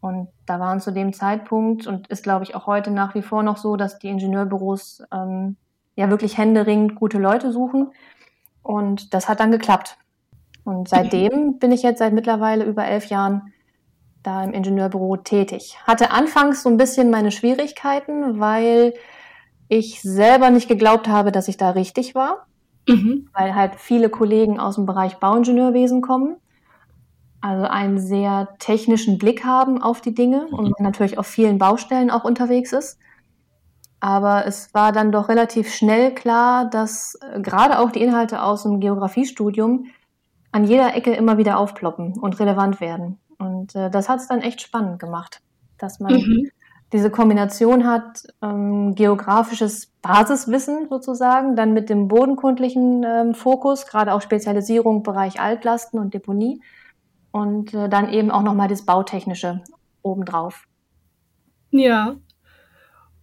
Und 0.00 0.28
da 0.44 0.60
waren 0.60 0.80
zu 0.80 0.90
dem 0.90 1.12
Zeitpunkt 1.12 1.86
und 1.86 2.08
ist, 2.08 2.24
glaube 2.24 2.44
ich, 2.44 2.54
auch 2.54 2.66
heute 2.66 2.90
nach 2.90 3.14
wie 3.14 3.22
vor 3.22 3.42
noch 3.42 3.56
so, 3.56 3.76
dass 3.76 3.98
die 3.98 4.08
Ingenieurbüros 4.08 5.02
ähm, 5.12 5.56
ja 5.96 6.10
wirklich 6.10 6.36
händeringend 6.36 6.94
gute 6.96 7.18
Leute 7.18 7.52
suchen. 7.52 7.90
Und 8.62 9.14
das 9.14 9.28
hat 9.28 9.40
dann 9.40 9.50
geklappt. 9.50 9.96
Und 10.64 10.88
seitdem 10.88 11.58
bin 11.58 11.72
ich 11.72 11.82
jetzt 11.82 11.98
seit 11.98 12.12
mittlerweile 12.12 12.64
über 12.64 12.84
elf 12.86 13.06
Jahren 13.06 13.52
da 14.22 14.42
im 14.42 14.52
Ingenieurbüro 14.52 15.18
tätig. 15.18 15.78
Hatte 15.86 16.10
anfangs 16.10 16.62
so 16.62 16.70
ein 16.70 16.78
bisschen 16.78 17.10
meine 17.10 17.30
Schwierigkeiten, 17.30 18.40
weil 18.40 18.94
ich 19.68 20.02
selber 20.02 20.50
nicht 20.50 20.68
geglaubt 20.68 21.08
habe, 21.08 21.32
dass 21.32 21.48
ich 21.48 21.56
da 21.56 21.70
richtig 21.70 22.14
war, 22.14 22.46
mhm. 22.88 23.28
weil 23.32 23.54
halt 23.54 23.76
viele 23.76 24.10
Kollegen 24.10 24.58
aus 24.58 24.76
dem 24.76 24.86
Bereich 24.86 25.16
Bauingenieurwesen 25.16 26.02
kommen, 26.02 26.36
also 27.40 27.66
einen 27.66 27.98
sehr 27.98 28.48
technischen 28.58 29.18
Blick 29.18 29.44
haben 29.44 29.82
auf 29.82 30.00
die 30.00 30.14
Dinge 30.14 30.46
mhm. 30.50 30.58
und 30.58 30.80
natürlich 30.80 31.18
auf 31.18 31.26
vielen 31.26 31.58
Baustellen 31.58 32.10
auch 32.10 32.24
unterwegs 32.24 32.72
ist. 32.72 32.98
Aber 34.00 34.44
es 34.46 34.74
war 34.74 34.92
dann 34.92 35.12
doch 35.12 35.28
relativ 35.30 35.72
schnell 35.72 36.14
klar, 36.14 36.68
dass 36.68 37.18
äh, 37.22 37.40
gerade 37.40 37.78
auch 37.78 37.90
die 37.90 38.02
Inhalte 38.02 38.42
aus 38.42 38.64
dem 38.64 38.80
Geografiestudium 38.80 39.86
an 40.52 40.64
jeder 40.64 40.94
Ecke 40.94 41.14
immer 41.14 41.38
wieder 41.38 41.58
aufploppen 41.58 42.18
und 42.18 42.38
relevant 42.38 42.80
werden. 42.82 43.18
Und 43.38 43.74
äh, 43.74 43.90
das 43.90 44.10
hat 44.10 44.20
es 44.20 44.28
dann 44.28 44.40
echt 44.40 44.60
spannend 44.60 44.98
gemacht, 44.98 45.40
dass 45.78 46.00
man 46.00 46.12
mhm 46.12 46.50
diese 46.94 47.10
Kombination 47.10 47.88
hat, 47.88 48.22
ähm, 48.40 48.94
geografisches 48.94 49.88
Basiswissen 50.00 50.86
sozusagen, 50.88 51.56
dann 51.56 51.74
mit 51.74 51.90
dem 51.90 52.06
bodenkundlichen 52.06 53.02
ähm, 53.02 53.34
Fokus, 53.34 53.86
gerade 53.86 54.14
auch 54.14 54.22
Spezialisierung 54.22 55.02
Bereich 55.02 55.40
Altlasten 55.40 55.98
und 55.98 56.14
Deponie 56.14 56.62
und 57.32 57.74
äh, 57.74 57.88
dann 57.88 58.12
eben 58.12 58.30
auch 58.30 58.42
nochmal 58.42 58.68
das 58.68 58.82
Bautechnische 58.82 59.60
obendrauf. 60.02 60.68
Ja. 61.72 62.14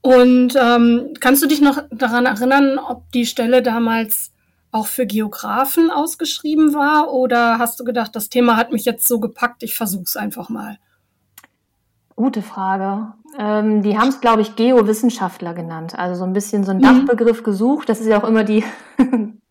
Und 0.01 0.53
ähm, 0.61 1.13
kannst 1.21 1.41
du 1.41 1.47
dich 1.47 1.61
noch 1.61 1.81
daran 1.91 2.25
erinnern, 2.25 2.77
ob 2.77 3.09
die 3.13 3.25
Stelle 3.25 3.61
damals 3.61 4.33
auch 4.71 4.87
für 4.87 5.05
Geografen 5.05 5.91
ausgeschrieben 5.91 6.73
war 6.73 7.13
oder 7.13 7.57
hast 7.57 7.79
du 7.79 7.85
gedacht, 7.85 8.17
das 8.17 8.27
Thema 8.27 8.57
hat 8.57 8.73
mich 8.73 8.83
jetzt 8.83 9.07
so 9.07 9.21
gepackt, 9.21 9.63
ich 9.63 9.75
versuch's 9.75 10.17
einfach 10.17 10.49
mal? 10.49 10.77
Gute 12.21 12.43
Frage. 12.43 13.13
Ähm, 13.39 13.81
die 13.81 13.97
haben 13.97 14.09
es, 14.09 14.21
glaube 14.21 14.43
ich, 14.43 14.55
Geowissenschaftler 14.55 15.55
genannt. 15.55 15.97
Also 15.97 16.19
so 16.19 16.23
ein 16.23 16.33
bisschen 16.33 16.63
so 16.63 16.69
ein 16.69 16.77
mhm. 16.77 16.81
Dachbegriff 16.83 17.41
gesucht. 17.41 17.89
Das 17.89 17.99
ist 17.99 18.05
ja 18.05 18.21
auch 18.21 18.27
immer 18.27 18.43
die 18.43 18.63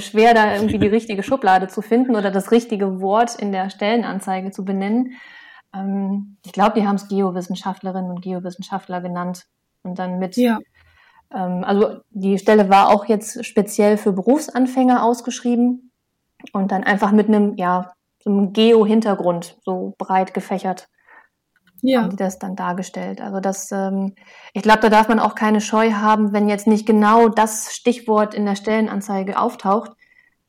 schwer, 0.00 0.34
da 0.34 0.52
irgendwie 0.52 0.80
die 0.80 0.88
richtige 0.88 1.22
Schublade 1.22 1.68
zu 1.68 1.80
finden 1.80 2.16
oder 2.16 2.32
das 2.32 2.50
richtige 2.50 3.00
Wort 3.00 3.36
in 3.36 3.52
der 3.52 3.70
Stellenanzeige 3.70 4.50
zu 4.50 4.64
benennen. 4.64 5.12
Ähm, 5.72 6.38
ich 6.44 6.50
glaube, 6.50 6.80
die 6.80 6.88
haben 6.88 6.96
es 6.96 7.06
Geowissenschaftlerinnen 7.06 8.10
und 8.10 8.20
Geowissenschaftler 8.20 9.00
genannt. 9.00 9.46
Und 9.84 10.00
dann 10.00 10.18
mit, 10.18 10.36
ja. 10.36 10.58
ähm, 11.32 11.62
also 11.62 12.00
die 12.10 12.36
Stelle 12.38 12.68
war 12.68 12.88
auch 12.88 13.04
jetzt 13.04 13.46
speziell 13.46 13.96
für 13.96 14.10
Berufsanfänger 14.10 15.04
ausgeschrieben 15.04 15.92
und 16.52 16.72
dann 16.72 16.82
einfach 16.82 17.12
mit 17.12 17.28
einem, 17.28 17.54
ja, 17.54 17.92
so 18.18 18.30
einem 18.30 18.52
Geo-Hintergrund 18.52 19.56
so 19.64 19.94
breit 19.98 20.34
gefächert 20.34 20.88
ja. 21.82 22.02
haben 22.02 22.10
die 22.10 22.16
das 22.16 22.38
dann 22.38 22.56
dargestellt. 22.56 23.20
Also 23.20 23.40
das, 23.40 23.70
ähm, 23.72 24.14
ich 24.52 24.62
glaube, 24.62 24.80
da 24.80 24.88
darf 24.88 25.08
man 25.08 25.18
auch 25.18 25.34
keine 25.34 25.60
Scheu 25.60 25.92
haben, 25.92 26.32
wenn 26.32 26.48
jetzt 26.48 26.66
nicht 26.66 26.86
genau 26.86 27.28
das 27.28 27.74
Stichwort 27.74 28.34
in 28.34 28.46
der 28.46 28.56
Stellenanzeige 28.56 29.38
auftaucht. 29.38 29.92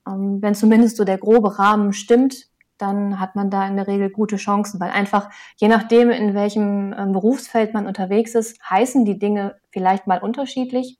Ähm, 0.07 0.41
wenn 0.41 0.55
zumindest 0.55 0.97
so 0.97 1.03
der 1.03 1.17
grobe 1.17 1.59
Rahmen 1.59 1.93
stimmt, 1.93 2.47
dann 2.77 3.19
hat 3.19 3.35
man 3.35 3.49
da 3.49 3.67
in 3.67 3.75
der 3.75 3.87
Regel 3.87 4.09
gute 4.09 4.37
Chancen, 4.37 4.79
weil 4.79 4.91
einfach 4.91 5.29
je 5.57 5.67
nachdem, 5.67 6.09
in 6.09 6.33
welchem 6.33 6.93
ähm, 6.97 7.11
Berufsfeld 7.11 7.73
man 7.73 7.85
unterwegs 7.85 8.35
ist, 8.35 8.57
heißen 8.67 9.05
die 9.05 9.19
Dinge 9.19 9.55
vielleicht 9.69 10.07
mal 10.07 10.19
unterschiedlich, 10.19 10.97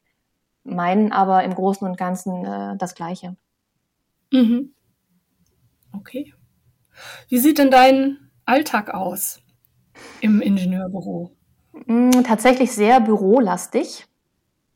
meinen 0.63 1.11
aber 1.11 1.43
im 1.43 1.55
Großen 1.55 1.87
und 1.87 1.97
Ganzen 1.97 2.45
äh, 2.45 2.77
das 2.77 2.95
Gleiche. 2.95 3.37
Mhm. 4.31 4.73
Okay. 5.93 6.33
Wie 7.29 7.39
sieht 7.39 7.57
denn 7.57 7.71
dein 7.71 8.29
Alltag 8.45 8.93
aus? 8.93 9.41
Im 10.21 10.41
Ingenieurbüro? 10.41 11.31
Mm, 11.85 12.23
tatsächlich 12.23 12.71
sehr 12.71 12.99
bürolastig 12.99 14.05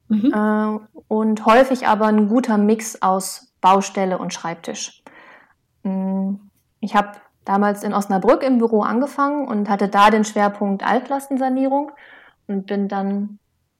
mhm. 0.07 0.33
äh, 0.33 1.01
und 1.07 1.45
häufig 1.45 1.87
aber 1.87 2.07
ein 2.07 2.27
guter 2.27 2.57
Mix 2.57 3.01
aus 3.01 3.53
Baustelle 3.61 4.17
und 4.17 4.33
Schreibtisch. 4.33 5.03
Mm, 5.83 6.35
ich 6.79 6.95
habe 6.95 7.13
damals 7.45 7.83
in 7.83 7.93
Osnabrück 7.93 8.43
im 8.43 8.57
Büro 8.57 8.81
angefangen 8.81 9.47
und 9.47 9.69
hatte 9.69 9.89
da 9.89 10.09
den 10.09 10.23
Schwerpunkt 10.23 10.85
Altlastensanierung 10.85 11.91
und 12.47 12.67
bin 12.67 12.87
dann 12.87 13.39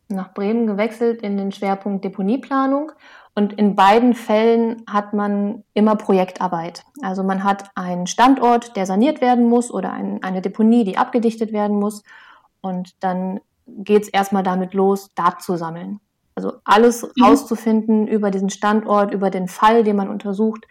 nach 0.10 0.34
Bremen 0.34 0.68
gewechselt 0.68 1.22
in 1.22 1.38
den 1.38 1.52
Schwerpunkt 1.52 2.04
Deponieplanung 2.06 2.92
und 3.36 3.54
in 3.54 3.76
beiden 3.76 4.14
Fällen 4.14 4.84
hat 4.88 5.14
man 5.14 5.64
immer 5.74 5.96
Projektarbeit. 5.96 6.84
Also 7.02 7.24
man 7.24 7.44
hat 7.44 7.72
einen 7.76 8.06
Standort, 8.06 8.76
der 8.76 8.86
saniert 8.86 9.22
werden 9.22 9.50
muss 9.50 9.72
oder 9.72 9.92
ein, 9.92 10.22
eine 10.22 10.42
Deponie, 10.42 10.84
die 10.84 10.98
abgedichtet 10.98 11.52
werden 11.52 11.80
muss. 11.80 12.04
Und 12.62 13.04
dann 13.04 13.40
geht 13.66 14.04
es 14.04 14.10
erstmal 14.10 14.44
damit 14.44 14.76
los, 14.76 15.10
Daten 15.16 15.42
zu 15.42 15.58
sammeln. 15.58 16.00
Also 16.36 16.54
alles 16.64 17.04
mhm. 17.04 17.24
rauszufinden 17.24 18.08
über 18.08 18.30
diesen 18.30 18.52
Standort, 18.52 19.12
über 19.12 19.32
den 19.32 19.48
Fall, 19.48 19.84
den 19.84 19.96
man 19.96 20.10
untersucht. 20.10 20.68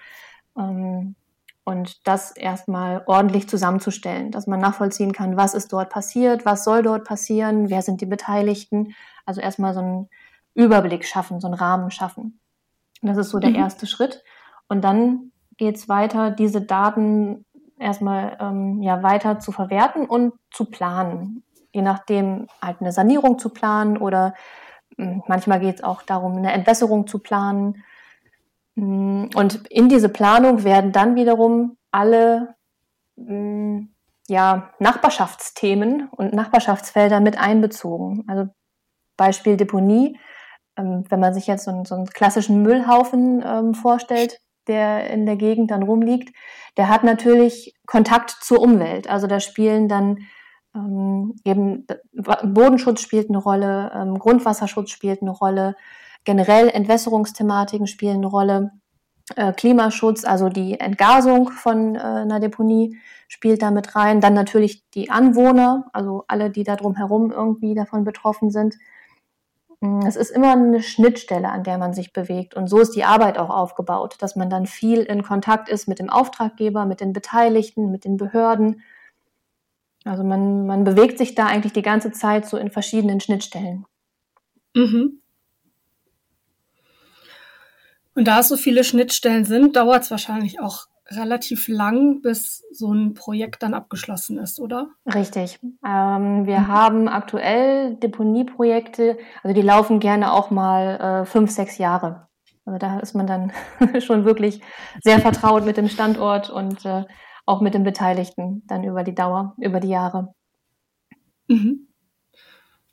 Ähm, 0.57 1.17
und 1.65 2.07
das 2.07 2.33
erstmal 2.33 3.03
ordentlich 3.07 3.49
zusammenzustellen, 3.49 4.31
dass 4.31 4.47
man 4.47 4.61
nachvollziehen 4.61 5.13
kann, 5.13 5.37
was 5.37 5.55
ist 5.55 5.73
dort 5.73 5.91
passiert, 5.91 6.45
was 6.45 6.65
soll 6.65 6.83
dort 6.83 7.05
passieren, 7.05 7.71
wer 7.71 7.83
sind 7.83 8.01
die 8.01 8.07
Beteiligten. 8.07 8.95
Also 9.27 9.41
erstmal 9.41 9.75
so 9.75 9.81
einen 9.81 10.09
Überblick 10.55 11.05
schaffen, 11.05 11.41
so 11.41 11.47
einen 11.47 11.55
Rahmen 11.55 11.91
schaffen. 11.91 12.41
Das 13.03 13.17
ist 13.19 13.31
so 13.31 13.39
der 13.39 13.51
mhm. 13.51 13.57
erste 13.57 13.87
Schritt. 13.87 14.23
Und 14.69 14.83
dann 14.83 15.33
geht 15.57 15.77
es 15.77 15.89
weiter, 15.89 16.31
diese 16.31 16.63
Daten 16.63 17.45
erstmal 17.79 18.37
ähm, 18.41 18.81
ja, 18.83 19.03
weiter 19.03 19.41
zu 19.41 19.53
verwerten 19.53 20.07
und 20.07 20.35
zu 20.51 20.67
planen. 20.67 21.43
Je 21.73 21.83
nachdem 21.83 22.47
halt 22.61 22.81
eine 22.81 22.93
Sanierung 22.93 23.39
zu 23.39 23.51
planen 23.51 23.99
oder 23.99 24.35
äh, 24.97 25.19
manchmal 25.27 25.61
geht 25.61 25.77
es 25.77 25.85
auch 25.85 26.03
darum, 26.03 26.37
eine 26.37 26.53
Entwässerung 26.53 27.07
zu 27.07 27.19
planen. 27.19 27.83
Mm, 28.77 29.27
und 29.35 29.67
in 29.69 29.89
diese 29.89 30.09
Planung 30.09 30.65
werden 30.65 30.93
dann 30.93 31.17
wiederum 31.17 31.77
alle 31.91 32.55
mh, 33.17 33.35
mm, 33.35 33.89
ja, 34.29 34.71
Nachbarschaftsthemen 34.79 36.09
und 36.09 36.33
Nachbarschaftsfelder 36.33 37.21
mit 37.21 37.39
einbezogen. 37.39 38.25
Also 38.29 38.49
Beispiel 39.17 39.57
Deponie 39.57 40.19
ähm, 40.77 41.05
wenn 41.09 41.21
man 41.21 41.35
sich 41.35 41.47
jetzt 41.47 41.65
so 41.65 41.71
einen, 41.71 41.85
so 41.85 41.95
einen 41.95 42.07
klassischen 42.07 42.63
Müllhaufen 42.63 43.43
ähm, 43.45 43.75
vorstellt, 43.75 44.41
der 44.69 45.11
in 45.11 45.27
der 45.27 45.37
Gegend 45.37 45.71
dann 45.71 45.83
rumliegt, 45.83 46.35
der 46.77 46.89
hat 46.89 47.05
natürlich 47.05 47.75
Kontakt 47.87 48.31
zur 48.31 48.61
Umwelt. 48.61 49.09
Also 49.09 49.27
da 49.27 49.41
spielen 49.41 49.89
dann 49.89 50.19
ähm, 50.75 51.35
eben 51.45 51.87
Bodenschutz 52.45 53.03
spielt 53.03 53.29
eine 53.29 53.39
Rolle, 53.39 53.93
ähm, 53.95 54.19
Grundwasserschutz 54.19 54.91
spielt 54.91 55.23
eine 55.23 55.33
Rolle, 55.33 55.77
generell 56.25 56.69
Entwässerungsthematiken 56.69 57.87
spielen 57.87 58.19
eine 58.19 58.27
Rolle, 58.29 58.71
äh, 59.37 59.53
Klimaschutz, 59.53 60.25
also 60.25 60.49
die 60.49 60.81
Entgasung 60.81 61.51
von 61.51 61.95
äh, 61.95 61.99
einer 61.99 62.41
Deponie 62.41 62.99
spielt 63.29 63.63
da 63.63 63.71
mit 63.71 63.95
rein. 63.97 64.21
Dann 64.21 64.35
natürlich 64.35 64.89
die 64.91 65.11
Anwohner, 65.11 65.87
also 65.93 66.25
alle, 66.29 66.51
die 66.51 66.65
da 66.65 66.77
drumherum 66.77 67.31
irgendwie 67.31 67.75
davon 67.75 68.05
betroffen 68.05 68.51
sind. 68.51 68.77
Mm, 69.83 70.07
es 70.07 70.15
ist 70.15 70.31
immer 70.31 70.53
eine 70.53 70.81
Schnittstelle, 70.81 71.49
an 71.49 71.65
der 71.65 71.77
man 71.77 71.93
sich 71.93 72.13
bewegt. 72.13 72.55
Und 72.55 72.69
so 72.69 72.79
ist 72.79 72.93
die 72.93 73.05
Arbeit 73.05 73.37
auch 73.37 73.51
aufgebaut, 73.51 74.15
dass 74.21 74.37
man 74.37 74.49
dann 74.49 74.67
viel 74.67 75.01
in 75.01 75.25
Kontakt 75.25 75.69
ist 75.69 75.89
mit 75.89 75.99
dem 75.99 76.09
Auftraggeber, 76.09 76.87
mit 76.87 77.01
den 77.01 77.13
Beteiligten, 77.13 77.91
mit 77.91 78.05
den 78.05 78.17
Behörden. 78.17 78.83
Also 80.05 80.23
man, 80.23 80.67
man 80.67 80.85
bewegt 80.85 81.19
sich 81.19 81.35
da 81.35 81.47
eigentlich 81.47 81.73
die 81.73 81.83
ganze 81.83 82.13
Zeit 82.13 82.47
so 82.47 82.57
in 82.57 82.71
verschiedenen 82.71 83.19
Schnittstellen. 83.19 83.85
Mhm. 84.75 85.21
Und 88.15 88.29
da 88.29 88.41
es 88.41 88.49
so 88.49 88.57
viele 88.57 88.85
Schnittstellen 88.85 89.45
sind, 89.45 89.75
dauert 89.75 90.05
es 90.05 90.11
wahrscheinlich 90.13 90.61
auch 90.61 90.87
relativ 91.17 91.69
lang, 91.69 92.23
bis 92.23 92.65
so 92.73 92.93
ein 92.93 93.15
Projekt 93.15 93.63
dann 93.63 93.75
abgeschlossen 93.75 94.39
ist, 94.39 94.61
oder? 94.61 94.89
Richtig. 95.07 95.61
Ähm, 95.87 96.47
wir 96.47 96.61
mhm. 96.61 96.69
haben 96.69 97.09
aktuell 97.09 97.97
Deponieprojekte, 97.97 99.19
also 99.43 99.55
die 99.55 99.67
laufen 99.67 100.01
gerne 100.01 100.33
auch 100.33 100.51
mal 100.51 101.23
äh, 101.23 101.25
fünf, 101.25 101.51
sechs 101.51 101.79
Jahre. 101.79 102.29
Also 102.65 102.79
da 102.79 103.01
ist 103.01 103.15
man 103.15 103.27
dann 103.27 103.53
schon 104.01 104.25
wirklich 104.25 104.61
sehr 105.03 105.19
vertraut 105.21 105.65
mit 105.65 105.77
dem 105.77 105.89
Standort 105.89 106.51
und 106.51 106.85
äh, 106.85 107.05
auch 107.45 107.61
mit 107.61 107.75
den 107.75 107.83
Beteiligten 107.83 108.63
dann 108.67 108.85
über 108.85 109.03
die 109.03 109.15
Dauer, 109.15 109.55
über 109.59 109.81
die 109.81 109.89
Jahre. 109.89 110.35
Mhm. 111.49 111.89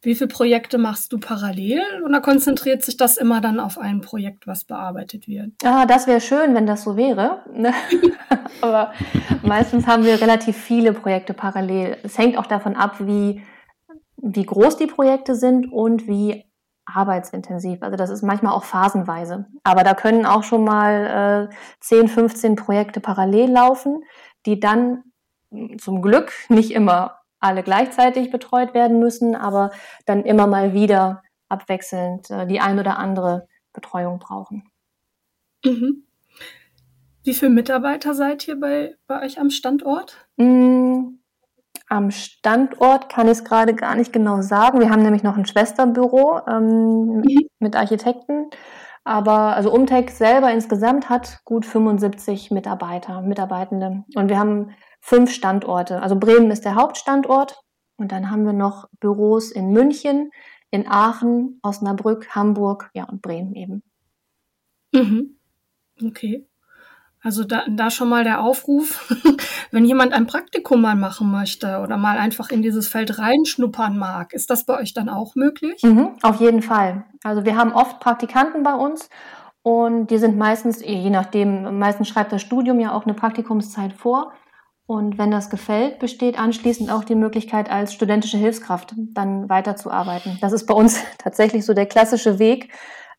Wie 0.02 0.16
viele 0.16 0.30
Projekte 0.30 0.78
machst 0.78 1.12
du 1.12 1.20
parallel 1.20 1.82
oder 2.06 2.22
konzentriert 2.22 2.84
sich 2.84 2.96
das 2.96 3.18
immer 3.18 3.42
dann 3.42 3.60
auf 3.60 3.78
ein 3.78 4.00
Projekt, 4.00 4.48
was 4.48 4.64
bearbeitet 4.64 5.28
wird? 5.28 5.52
Ah, 5.66 5.86
das 5.86 6.08
wäre 6.08 6.22
schön, 6.22 6.56
wenn 6.56 6.66
das 6.66 6.84
so 6.84 6.96
wäre. 6.96 7.44
Ne? 7.54 7.74
Aber 8.62 8.94
meistens 9.44 9.88
haben 9.88 10.06
wir 10.06 10.22
relativ 10.22 10.56
viele 10.56 10.94
Projekte 10.94 11.34
parallel. 11.34 11.98
Es 12.04 12.18
hängt 12.18 12.38
auch 12.38 12.46
davon 12.46 12.78
ab, 12.78 12.96
wie, 13.00 13.44
wie 14.16 14.46
groß 14.46 14.78
die 14.78 14.88
Projekte 14.88 15.36
sind 15.36 15.70
und 15.70 16.08
wie 16.08 16.46
arbeitsintensiv. 16.86 17.84
Also 17.84 17.98
das 17.98 18.10
ist 18.10 18.24
manchmal 18.24 18.54
auch 18.54 18.64
phasenweise. 18.64 19.48
Aber 19.64 19.84
da 19.84 19.94
können 19.94 20.26
auch 20.26 20.44
schon 20.44 20.64
mal 20.64 21.50
äh, 21.52 21.56
10, 21.82 22.08
15 22.08 22.56
Projekte 22.56 23.02
parallel 23.02 23.52
laufen, 23.52 24.04
die 24.46 24.62
dann 24.62 25.04
zum 25.78 26.02
Glück 26.02 26.32
nicht 26.48 26.72
immer 26.72 27.19
alle 27.40 27.64
gleichzeitig 27.64 28.32
betreut 28.32 28.74
werden 28.74 29.00
müssen, 29.00 29.36
aber 29.36 29.72
dann 30.06 30.24
immer 30.24 30.48
mal 30.48 30.74
wieder 30.74 31.24
abwechselnd 31.48 32.30
äh, 32.30 32.48
die 32.48 32.60
ein 32.60 32.80
oder 32.80 32.98
andere 32.98 33.48
Betreuung 33.74 34.20
brauchen. 34.20 34.70
Mhm. 35.64 36.04
Wie 37.24 37.34
viele 37.34 37.52
Mitarbeiter 37.52 38.14
seid 38.14 38.48
ihr 38.48 38.60
bei, 38.60 38.96
bei 39.08 39.24
euch 39.24 39.40
am 39.40 39.50
Standort? 39.50 40.26
Mm, 40.38 41.20
am 41.88 42.12
Standort 42.12 43.10
kann 43.10 43.28
ich 43.28 43.34
es 43.34 43.44
gerade 43.44 43.76
gar 43.76 43.96
nicht 43.96 44.14
genau 44.14 44.42
sagen. 44.42 44.80
Wir 44.80 44.90
haben 44.90 45.04
nämlich 45.04 45.24
noch 45.24 45.38
ein 45.38 45.46
Schwesterbüro 45.46 46.42
ähm, 46.48 47.18
mhm. 47.18 47.50
mit 47.60 47.76
Architekten. 47.76 48.50
Aber 49.04 49.56
also 49.56 49.72
Umtech 49.72 50.12
selber 50.12 50.52
insgesamt 50.52 51.10
hat 51.10 51.40
gut 51.46 51.66
75 51.66 52.52
Mitarbeiter, 52.52 53.22
Mitarbeitende. 53.22 54.04
Und 54.16 54.30
wir 54.30 54.38
haben 54.38 54.72
fünf 55.00 55.32
Standorte. 55.32 56.02
Also 56.02 56.16
Bremen 56.16 56.52
ist 56.52 56.66
der 56.66 56.76
Hauptstandort. 56.76 57.62
Und 57.98 58.12
dann 58.12 58.32
haben 58.32 58.46
wir 58.46 58.54
noch 58.54 58.88
Büros 59.00 59.52
in 59.52 59.72
München, 59.72 60.32
in 60.72 60.88
Aachen, 60.88 61.60
Osnabrück, 61.64 62.34
Hamburg, 62.34 62.90
ja, 62.94 63.04
und 63.04 63.22
Bremen 63.22 63.56
eben. 63.56 63.84
Mhm. 64.94 65.38
Okay. 66.02 66.48
Also 67.22 67.44
da, 67.44 67.64
da 67.68 67.92
schon 67.92 68.08
mal 68.08 68.24
der 68.24 68.42
Aufruf, 68.42 69.14
wenn 69.72 69.84
jemand 69.84 70.14
ein 70.14 70.26
Praktikum 70.26 70.80
mal 70.82 70.96
machen 70.96 71.30
möchte 71.30 71.80
oder 71.80 71.98
mal 71.98 72.18
einfach 72.18 72.50
in 72.50 72.62
dieses 72.62 72.88
Feld 72.88 73.20
reinschnuppern 73.20 73.98
mag, 73.98 74.32
ist 74.32 74.50
das 74.50 74.66
bei 74.66 74.80
euch 74.80 74.94
dann 74.94 75.10
auch 75.10 75.36
möglich? 75.36 75.84
Mhm, 75.84 76.12
auf 76.22 76.40
jeden 76.40 76.62
Fall. 76.62 77.04
Also 77.24 77.44
wir 77.44 77.58
haben 77.58 77.74
oft 77.74 78.00
Praktikanten 78.00 78.64
bei 78.64 78.74
uns 78.74 79.10
und 79.64 80.08
die 80.08 80.18
sind 80.18 80.38
meistens, 80.38 80.82
je 80.82 81.10
nachdem, 81.10 81.78
meistens 81.78 82.08
schreibt 82.08 82.32
das 82.32 82.42
Studium 82.42 82.80
ja 82.80 82.94
auch 82.94 83.04
eine 83.04 83.14
Praktikumszeit 83.14 83.92
vor. 83.92 84.32
Und 84.90 85.20
wenn 85.20 85.30
das 85.30 85.52
gefällt, 85.52 86.00
besteht 86.00 86.40
anschließend 86.40 86.90
auch 86.90 87.04
die 87.04 87.14
Möglichkeit, 87.14 87.70
als 87.70 87.94
studentische 87.94 88.40
Hilfskraft 88.40 88.96
dann 88.98 89.48
weiterzuarbeiten. 89.48 90.40
Das 90.42 90.52
ist 90.52 90.66
bei 90.66 90.74
uns 90.74 91.00
tatsächlich 91.20 91.64
so 91.64 91.76
der 91.76 91.86
klassische 91.86 92.40
Weg. 92.40 92.74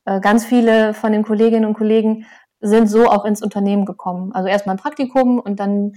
Äh, 0.04 0.18
ganz 0.18 0.44
viele 0.44 0.94
von 0.94 1.12
den 1.12 1.22
Kolleginnen 1.22 1.66
und 1.66 1.74
Kollegen 1.74 2.26
sind 2.58 2.88
so 2.88 3.06
auch 3.06 3.25
ins 3.25 3.40
Unternehmen 3.40 3.84
gekommen. 3.84 4.32
Also 4.32 4.49
erstmal 4.49 4.75
ein 4.75 4.80
Praktikum 4.80 5.38
und 5.38 5.60
dann 5.60 5.92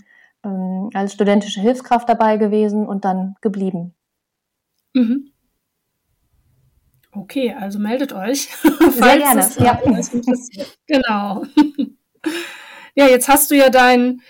ähm, 0.45 0.91
als 0.93 1.13
studentische 1.13 1.59
Hilfskraft 1.59 2.07
dabei 2.07 2.37
gewesen 2.37 2.85
und 2.85 3.03
dann 3.03 3.33
geblieben. 3.41 3.95
Mhm. 4.93 5.31
Okay, 7.13 7.55
also 7.59 7.79
meldet 7.79 8.13
euch. 8.13 8.47
Sehr 8.91 9.17
gerne. 9.17 9.49
ja. 9.57 9.81
Genau. 10.85 11.45
ja, 12.93 13.07
jetzt 13.07 13.27
hast 13.27 13.49
du 13.49 13.55
ja 13.55 13.71
dein 13.71 14.21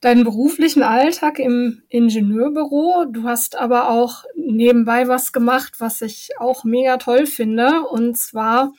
deinen 0.00 0.24
beruflichen 0.24 0.82
Alltag 0.82 1.38
im 1.38 1.82
Ingenieurbüro. 1.88 3.06
Du 3.10 3.24
hast 3.24 3.56
aber 3.56 3.90
auch 3.90 4.24
nebenbei 4.36 5.08
was 5.08 5.32
gemacht, 5.32 5.74
was 5.78 6.02
ich 6.02 6.30
auch 6.38 6.64
mega 6.64 6.98
toll 6.98 7.26
finde. 7.26 7.82
Und 7.82 8.16
zwar 8.16 8.72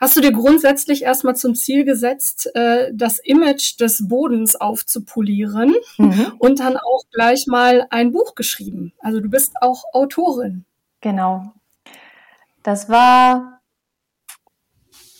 hast 0.00 0.16
du 0.16 0.20
dir 0.20 0.32
grundsätzlich 0.32 1.02
erstmal 1.02 1.36
zum 1.36 1.54
Ziel 1.54 1.84
gesetzt, 1.84 2.50
äh, 2.54 2.90
das 2.94 3.18
Image 3.18 3.78
des 3.80 4.08
Bodens 4.08 4.56
aufzupolieren 4.56 5.74
mhm. 5.98 6.32
und 6.38 6.60
dann 6.60 6.76
auch 6.76 7.02
gleich 7.12 7.46
mal 7.46 7.86
ein 7.90 8.12
Buch 8.12 8.34
geschrieben. 8.34 8.92
Also 9.00 9.20
du 9.20 9.28
bist 9.28 9.54
auch 9.60 9.84
Autorin. 9.92 10.64
Genau. 11.00 11.52
Das 12.62 12.88
war, 12.88 13.60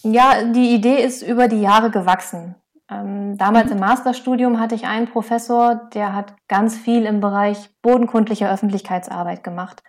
ja, 0.02 0.44
die 0.44 0.74
Idee 0.74 1.02
ist 1.02 1.22
über 1.22 1.48
die 1.48 1.60
Jahre 1.60 1.90
gewachsen. 1.90 2.56
Ähm, 2.88 3.36
damals 3.36 3.70
im 3.70 3.80
Masterstudium 3.80 4.60
hatte 4.60 4.76
ich 4.76 4.86
einen 4.86 5.08
Professor, 5.08 5.88
der 5.92 6.14
hat 6.14 6.34
ganz 6.46 6.76
viel 6.76 7.04
im 7.04 7.20
Bereich 7.20 7.70
bodenkundlicher 7.82 8.50
Öffentlichkeitsarbeit 8.50 9.42
gemacht 9.42 9.82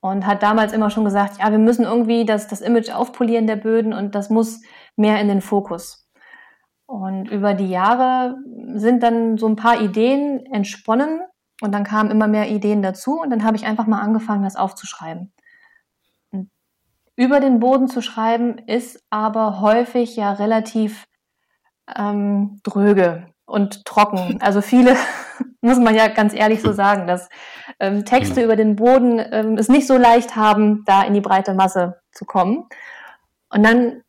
und 0.00 0.26
hat 0.26 0.42
damals 0.42 0.72
immer 0.72 0.90
schon 0.90 1.04
gesagt, 1.04 1.38
ja, 1.38 1.52
wir 1.52 1.58
müssen 1.58 1.84
irgendwie 1.84 2.24
das, 2.24 2.48
das 2.48 2.60
Image 2.60 2.90
aufpolieren 2.90 3.46
der 3.46 3.56
Böden 3.56 3.92
und 3.92 4.16
das 4.16 4.28
muss 4.28 4.60
mehr 4.96 5.20
in 5.20 5.28
den 5.28 5.40
Fokus. 5.40 6.08
Und 6.86 7.30
über 7.30 7.54
die 7.54 7.70
Jahre 7.70 8.36
sind 8.74 9.04
dann 9.04 9.38
so 9.38 9.46
ein 9.46 9.56
paar 9.56 9.80
Ideen 9.80 10.44
entsponnen 10.46 11.20
und 11.62 11.72
dann 11.72 11.84
kamen 11.84 12.10
immer 12.10 12.26
mehr 12.26 12.50
Ideen 12.50 12.82
dazu 12.82 13.20
und 13.20 13.30
dann 13.30 13.44
habe 13.44 13.56
ich 13.56 13.64
einfach 13.64 13.86
mal 13.86 14.00
angefangen, 14.00 14.42
das 14.42 14.56
aufzuschreiben. 14.56 15.32
Und 16.32 16.50
über 17.14 17.38
den 17.38 17.60
Boden 17.60 17.86
zu 17.86 18.02
schreiben 18.02 18.58
ist 18.58 19.00
aber 19.10 19.60
häufig 19.60 20.16
ja 20.16 20.32
relativ 20.32 21.06
ähm, 21.96 22.60
dröge 22.62 23.26
und 23.46 23.84
trocken. 23.84 24.38
Also 24.40 24.60
viele, 24.60 24.96
muss 25.60 25.78
man 25.78 25.94
ja 25.94 26.08
ganz 26.08 26.34
ehrlich 26.34 26.62
so 26.62 26.72
sagen, 26.72 27.06
dass 27.06 27.28
ähm, 27.80 28.04
Texte 28.04 28.40
mhm. 28.40 28.44
über 28.44 28.56
den 28.56 28.76
Boden 28.76 29.20
ähm, 29.30 29.56
es 29.58 29.68
nicht 29.68 29.86
so 29.86 29.96
leicht 29.96 30.36
haben, 30.36 30.84
da 30.86 31.02
in 31.02 31.14
die 31.14 31.20
breite 31.20 31.54
Masse 31.54 32.00
zu 32.12 32.24
kommen. 32.24 32.64
Und 33.50 33.62
dann 33.62 34.02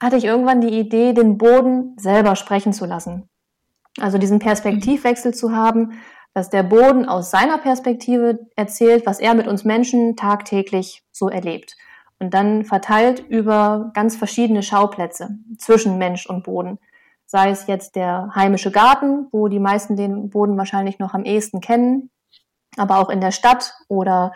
hatte 0.00 0.16
ich 0.16 0.24
irgendwann 0.24 0.60
die 0.60 0.78
Idee, 0.78 1.12
den 1.12 1.38
Boden 1.38 1.96
selber 1.96 2.36
sprechen 2.36 2.72
zu 2.72 2.86
lassen. 2.86 3.28
Also 4.00 4.18
diesen 4.18 4.38
Perspektivwechsel 4.38 5.32
zu 5.32 5.54
haben, 5.54 6.00
dass 6.34 6.50
der 6.50 6.62
Boden 6.62 7.06
aus 7.06 7.30
seiner 7.30 7.58
Perspektive 7.58 8.38
erzählt, 8.56 9.06
was 9.06 9.20
er 9.20 9.34
mit 9.34 9.46
uns 9.46 9.64
Menschen 9.64 10.16
tagtäglich 10.16 11.04
so 11.12 11.28
erlebt. 11.28 11.76
Und 12.18 12.32
dann 12.34 12.64
verteilt 12.64 13.20
über 13.28 13.90
ganz 13.94 14.16
verschiedene 14.16 14.62
Schauplätze 14.62 15.38
zwischen 15.58 15.98
Mensch 15.98 16.26
und 16.26 16.44
Boden 16.44 16.78
sei 17.32 17.48
es 17.48 17.66
jetzt 17.66 17.96
der 17.96 18.28
heimische 18.34 18.70
Garten, 18.70 19.26
wo 19.32 19.48
die 19.48 19.58
meisten 19.58 19.96
den 19.96 20.28
Boden 20.28 20.58
wahrscheinlich 20.58 20.98
noch 20.98 21.14
am 21.14 21.24
ehesten 21.24 21.62
kennen, 21.62 22.10
aber 22.76 22.98
auch 22.98 23.08
in 23.08 23.22
der 23.22 23.30
Stadt 23.30 23.72
oder 23.88 24.34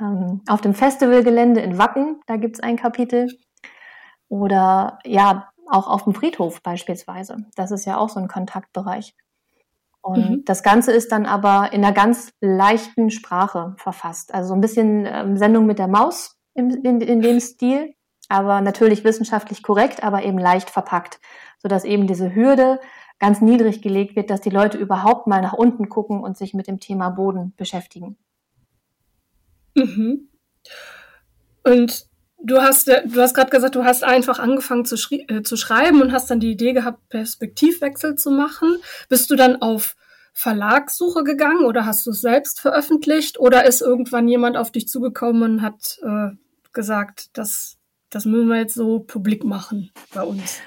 ähm, 0.00 0.40
auf 0.48 0.62
dem 0.62 0.72
Festivalgelände 0.72 1.60
in 1.60 1.76
Wacken, 1.76 2.22
da 2.26 2.36
gibt 2.36 2.56
es 2.56 2.62
ein 2.62 2.76
Kapitel. 2.76 3.28
Oder 4.30 4.98
ja, 5.04 5.50
auch 5.70 5.88
auf 5.88 6.04
dem 6.04 6.14
Friedhof 6.14 6.62
beispielsweise. 6.62 7.36
Das 7.54 7.70
ist 7.70 7.84
ja 7.84 7.98
auch 7.98 8.08
so 8.08 8.18
ein 8.18 8.28
Kontaktbereich. 8.28 9.14
Und 10.00 10.30
mhm. 10.30 10.44
das 10.46 10.62
Ganze 10.62 10.92
ist 10.92 11.12
dann 11.12 11.26
aber 11.26 11.74
in 11.74 11.84
einer 11.84 11.92
ganz 11.92 12.32
leichten 12.40 13.10
Sprache 13.10 13.74
verfasst. 13.76 14.32
Also 14.32 14.48
so 14.48 14.54
ein 14.54 14.62
bisschen 14.62 15.04
ähm, 15.04 15.36
Sendung 15.36 15.66
mit 15.66 15.78
der 15.78 15.88
Maus 15.88 16.38
in, 16.54 16.70
in, 16.82 17.02
in 17.02 17.20
dem 17.20 17.40
Stil, 17.40 17.92
aber 18.28 18.60
natürlich 18.60 19.04
wissenschaftlich 19.04 19.62
korrekt, 19.62 20.02
aber 20.02 20.22
eben 20.22 20.38
leicht 20.38 20.70
verpackt 20.70 21.20
sodass 21.58 21.84
eben 21.84 22.06
diese 22.06 22.34
Hürde 22.34 22.80
ganz 23.18 23.40
niedrig 23.40 23.82
gelegt 23.82 24.16
wird, 24.16 24.30
dass 24.30 24.40
die 24.40 24.50
Leute 24.50 24.78
überhaupt 24.78 25.26
mal 25.26 25.42
nach 25.42 25.52
unten 25.52 25.88
gucken 25.88 26.20
und 26.20 26.36
sich 26.36 26.54
mit 26.54 26.68
dem 26.68 26.80
Thema 26.80 27.10
Boden 27.10 27.52
beschäftigen. 27.56 28.16
Mhm. 29.74 30.28
Und 31.64 32.06
du 32.40 32.60
hast, 32.60 32.86
du 32.86 33.20
hast 33.20 33.34
gerade 33.34 33.50
gesagt, 33.50 33.74
du 33.74 33.84
hast 33.84 34.04
einfach 34.04 34.38
angefangen 34.38 34.84
zu, 34.84 34.94
äh, 35.10 35.42
zu 35.42 35.56
schreiben 35.56 36.00
und 36.00 36.12
hast 36.12 36.30
dann 36.30 36.40
die 36.40 36.52
Idee 36.52 36.72
gehabt, 36.72 37.08
Perspektivwechsel 37.08 38.14
zu 38.14 38.30
machen. 38.30 38.76
Bist 39.08 39.30
du 39.30 39.36
dann 39.36 39.60
auf 39.60 39.96
Verlagssuche 40.32 41.24
gegangen 41.24 41.64
oder 41.64 41.84
hast 41.84 42.06
du 42.06 42.10
es 42.10 42.20
selbst 42.20 42.60
veröffentlicht 42.60 43.40
oder 43.40 43.66
ist 43.66 43.82
irgendwann 43.82 44.28
jemand 44.28 44.56
auf 44.56 44.70
dich 44.70 44.86
zugekommen 44.86 45.42
und 45.42 45.62
hat 45.62 45.98
äh, 46.04 46.36
gesagt, 46.72 47.36
das, 47.36 47.77
das 48.10 48.24
müssen 48.24 48.48
wir 48.48 48.58
jetzt 48.58 48.74
so 48.74 49.00
publik 49.00 49.44
machen 49.44 49.90
bei 50.14 50.22
uns? 50.22 50.60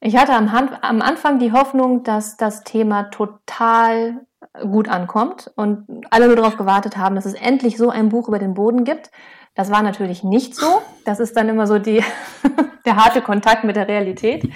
Ich 0.00 0.16
hatte 0.16 0.32
am, 0.32 0.52
Hand, 0.52 0.72
am 0.82 1.00
Anfang 1.02 1.38
die 1.38 1.52
Hoffnung, 1.52 2.02
dass 2.02 2.36
das 2.36 2.64
Thema 2.64 3.04
total 3.04 4.26
gut 4.60 4.88
ankommt 4.88 5.50
und 5.56 5.86
alle 6.10 6.26
nur 6.26 6.36
darauf 6.36 6.56
gewartet 6.56 6.96
haben, 6.96 7.14
dass 7.14 7.26
es 7.26 7.34
endlich 7.34 7.76
so 7.76 7.90
ein 7.90 8.10
Buch 8.10 8.28
über 8.28 8.38
den 8.38 8.54
Boden 8.54 8.84
gibt. 8.84 9.10
Das 9.54 9.70
war 9.70 9.82
natürlich 9.82 10.22
nicht 10.22 10.54
so. 10.54 10.82
Das 11.04 11.18
ist 11.18 11.36
dann 11.36 11.48
immer 11.48 11.66
so 11.66 11.78
die, 11.78 12.04
der 12.84 12.96
harte 12.96 13.22
Kontakt 13.22 13.64
mit 13.64 13.76
der 13.76 13.88
Realität. 13.88 14.48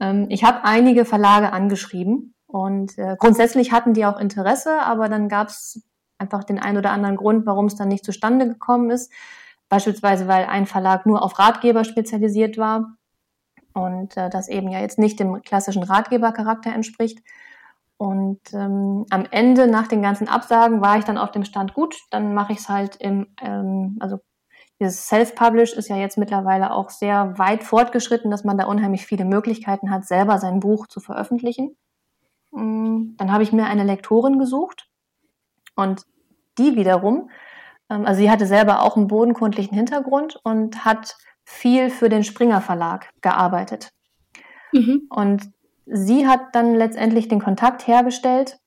Ähm, 0.00 0.26
ich 0.28 0.44
habe 0.44 0.64
einige 0.64 1.04
Verlage 1.04 1.52
angeschrieben 1.52 2.34
und 2.46 2.96
äh, 2.98 3.16
grundsätzlich 3.18 3.72
hatten 3.72 3.94
die 3.94 4.06
auch 4.06 4.18
Interesse, 4.18 4.80
aber 4.80 5.08
dann 5.08 5.28
gab 5.28 5.48
es 5.48 5.82
einfach 6.18 6.44
den 6.44 6.58
einen 6.58 6.78
oder 6.78 6.92
anderen 6.92 7.16
Grund, 7.16 7.46
warum 7.46 7.66
es 7.66 7.76
dann 7.76 7.88
nicht 7.88 8.04
zustande 8.04 8.46
gekommen 8.46 8.90
ist. 8.90 9.12
Beispielsweise, 9.68 10.28
weil 10.28 10.46
ein 10.46 10.66
Verlag 10.66 11.06
nur 11.06 11.22
auf 11.22 11.38
Ratgeber 11.38 11.84
spezialisiert 11.84 12.56
war 12.58 12.96
und 13.74 14.16
äh, 14.16 14.30
das 14.30 14.48
eben 14.48 14.68
ja 14.68 14.80
jetzt 14.80 14.98
nicht 14.98 15.20
dem 15.20 15.42
klassischen 15.42 15.82
Ratgebercharakter 15.82 16.72
entspricht. 16.72 17.18
Und 17.96 18.40
ähm, 18.52 19.06
am 19.10 19.26
Ende, 19.30 19.66
nach 19.66 19.88
den 19.88 20.02
ganzen 20.02 20.28
Absagen, 20.28 20.80
war 20.80 20.98
ich 20.98 21.04
dann 21.04 21.18
auf 21.18 21.32
dem 21.32 21.44
Stand 21.44 21.74
gut. 21.74 21.96
Dann 22.10 22.32
mache 22.32 22.52
ich 22.52 22.60
es 22.60 22.68
halt 22.68 22.96
im, 22.96 23.26
ähm, 23.42 23.96
also 24.00 24.20
dieses 24.80 25.08
Self-Publish 25.08 25.72
ist 25.72 25.88
ja 25.88 25.96
jetzt 25.96 26.18
mittlerweile 26.18 26.72
auch 26.72 26.90
sehr 26.90 27.36
weit 27.38 27.64
fortgeschritten, 27.64 28.30
dass 28.30 28.44
man 28.44 28.56
da 28.56 28.66
unheimlich 28.66 29.04
viele 29.04 29.24
Möglichkeiten 29.24 29.90
hat, 29.90 30.06
selber 30.06 30.38
sein 30.38 30.60
Buch 30.60 30.86
zu 30.86 31.00
veröffentlichen. 31.00 31.76
Mm, 32.52 33.16
dann 33.16 33.32
habe 33.32 33.42
ich 33.42 33.52
mir 33.52 33.66
eine 33.66 33.82
Lektorin 33.82 34.38
gesucht 34.38 34.88
und 35.74 36.02
die 36.58 36.76
wiederum, 36.76 37.30
also 37.88 38.20
sie 38.20 38.30
hatte 38.30 38.46
selber 38.46 38.82
auch 38.82 38.96
einen 38.96 39.08
bodenkundlichen 39.08 39.76
Hintergrund 39.76 40.38
und 40.42 40.84
hat 40.84 41.16
viel 41.44 41.90
für 41.90 42.08
den 42.08 42.24
Springer 42.24 42.60
Verlag 42.60 43.10
gearbeitet. 43.22 43.90
Mhm. 44.72 45.02
Und 45.08 45.50
sie 45.86 46.26
hat 46.26 46.40
dann 46.52 46.74
letztendlich 46.74 47.28
den 47.28 47.40
Kontakt 47.40 47.86
hergestellt 47.86 48.58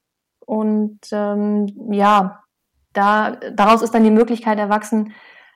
und 0.46 1.00
ähm, 1.12 1.68
ja, 1.92 2.44
da, 2.94 3.38
daraus 3.54 3.82
ist 3.82 3.94
dann 3.94 4.04
die 4.04 4.12
Möglichkeit 4.12 4.58
erwachsen, 4.58 5.14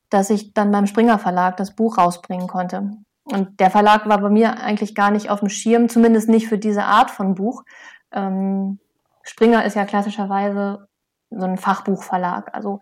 dass 0.09 0.29
ich 0.29 0.53
dann 0.53 0.71
beim 0.71 0.87
Springer 0.87 1.19
Verlag 1.19 1.57
das 1.57 1.75
Buch 1.75 1.97
rausbringen 1.97 2.47
konnte. 2.47 2.91
Und 3.23 3.59
der 3.59 3.71
Verlag 3.71 4.07
war 4.07 4.19
bei 4.19 4.29
mir 4.29 4.59
eigentlich 4.61 4.93
gar 4.93 5.09
nicht 5.09 5.29
auf 5.29 5.39
dem 5.39 5.49
Schirm, 5.49 5.89
zumindest 5.89 6.29
nicht 6.29 6.47
für 6.47 6.59
diese 6.59 6.83
Art 6.83 7.09
von 7.09 7.33
Buch. 7.33 7.63
Ähm, 8.11 8.79
Springer 9.23 9.65
ist 9.65 9.75
ja 9.75 9.85
klassischerweise 9.85 10.87
so 11.31 11.45
ein 11.45 11.57
Fachbuchverlag. 11.57 12.53
Also 12.53 12.81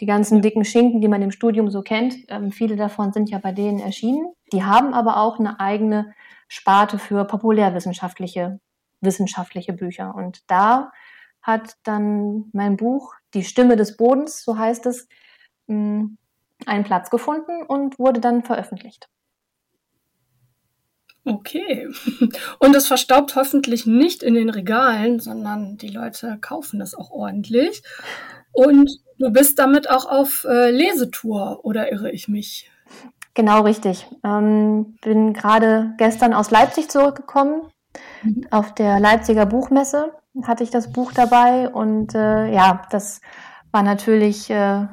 die 0.00 0.06
ganzen 0.06 0.42
dicken 0.42 0.64
Schinken, 0.64 1.00
die 1.00 1.08
man 1.08 1.22
im 1.22 1.30
Studium 1.30 1.70
so 1.70 1.82
kennt, 1.82 2.14
ähm, 2.28 2.52
viele 2.52 2.76
davon 2.76 3.12
sind 3.12 3.30
ja 3.30 3.38
bei 3.38 3.52
denen 3.52 3.80
erschienen. 3.80 4.32
Die 4.52 4.62
haben 4.62 4.94
aber 4.94 5.16
auch 5.16 5.38
eine 5.38 5.58
eigene 5.60 6.14
Sparte 6.48 6.98
für 6.98 7.24
populärwissenschaftliche 7.24 8.60
wissenschaftliche 9.00 9.72
Bücher. 9.72 10.14
Und 10.14 10.42
da 10.50 10.92
hat 11.42 11.76
dann 11.84 12.46
mein 12.52 12.76
Buch 12.76 13.14
Die 13.34 13.44
Stimme 13.44 13.76
des 13.76 13.96
Bodens, 13.96 14.42
so 14.42 14.58
heißt 14.58 14.86
es, 14.86 15.08
mm, 15.66 16.06
einen 16.66 16.84
Platz 16.84 17.10
gefunden 17.10 17.62
und 17.62 17.98
wurde 17.98 18.20
dann 18.20 18.42
veröffentlicht. 18.42 19.08
Okay. 21.24 21.88
Und 22.58 22.74
es 22.74 22.86
verstaubt 22.86 23.36
hoffentlich 23.36 23.84
nicht 23.84 24.22
in 24.22 24.32
den 24.32 24.48
Regalen, 24.48 25.20
sondern 25.20 25.76
die 25.76 25.88
Leute 25.88 26.38
kaufen 26.40 26.78
das 26.78 26.94
auch 26.94 27.10
ordentlich. 27.10 27.82
Und 28.52 28.90
du 29.18 29.30
bist 29.30 29.58
damit 29.58 29.90
auch 29.90 30.06
auf 30.06 30.44
äh, 30.48 30.70
Lesetour, 30.70 31.60
oder 31.64 31.90
irre 31.92 32.10
ich 32.10 32.28
mich? 32.28 32.70
Genau 33.34 33.62
richtig. 33.62 34.06
Ähm, 34.24 34.96
bin 35.02 35.32
gerade 35.32 35.94
gestern 35.98 36.34
aus 36.34 36.50
Leipzig 36.50 36.88
zurückgekommen. 36.90 37.70
Mhm. 38.22 38.46
Auf 38.50 38.74
der 38.74 38.98
Leipziger 39.00 39.46
Buchmesse 39.46 40.12
hatte 40.42 40.64
ich 40.64 40.70
das 40.70 40.92
Buch 40.92 41.12
dabei 41.12 41.68
und 41.68 42.14
äh, 42.14 42.52
ja, 42.52 42.82
das 42.90 43.20
war 43.70 43.82
natürlich 43.82 44.50
äh, 44.50 44.86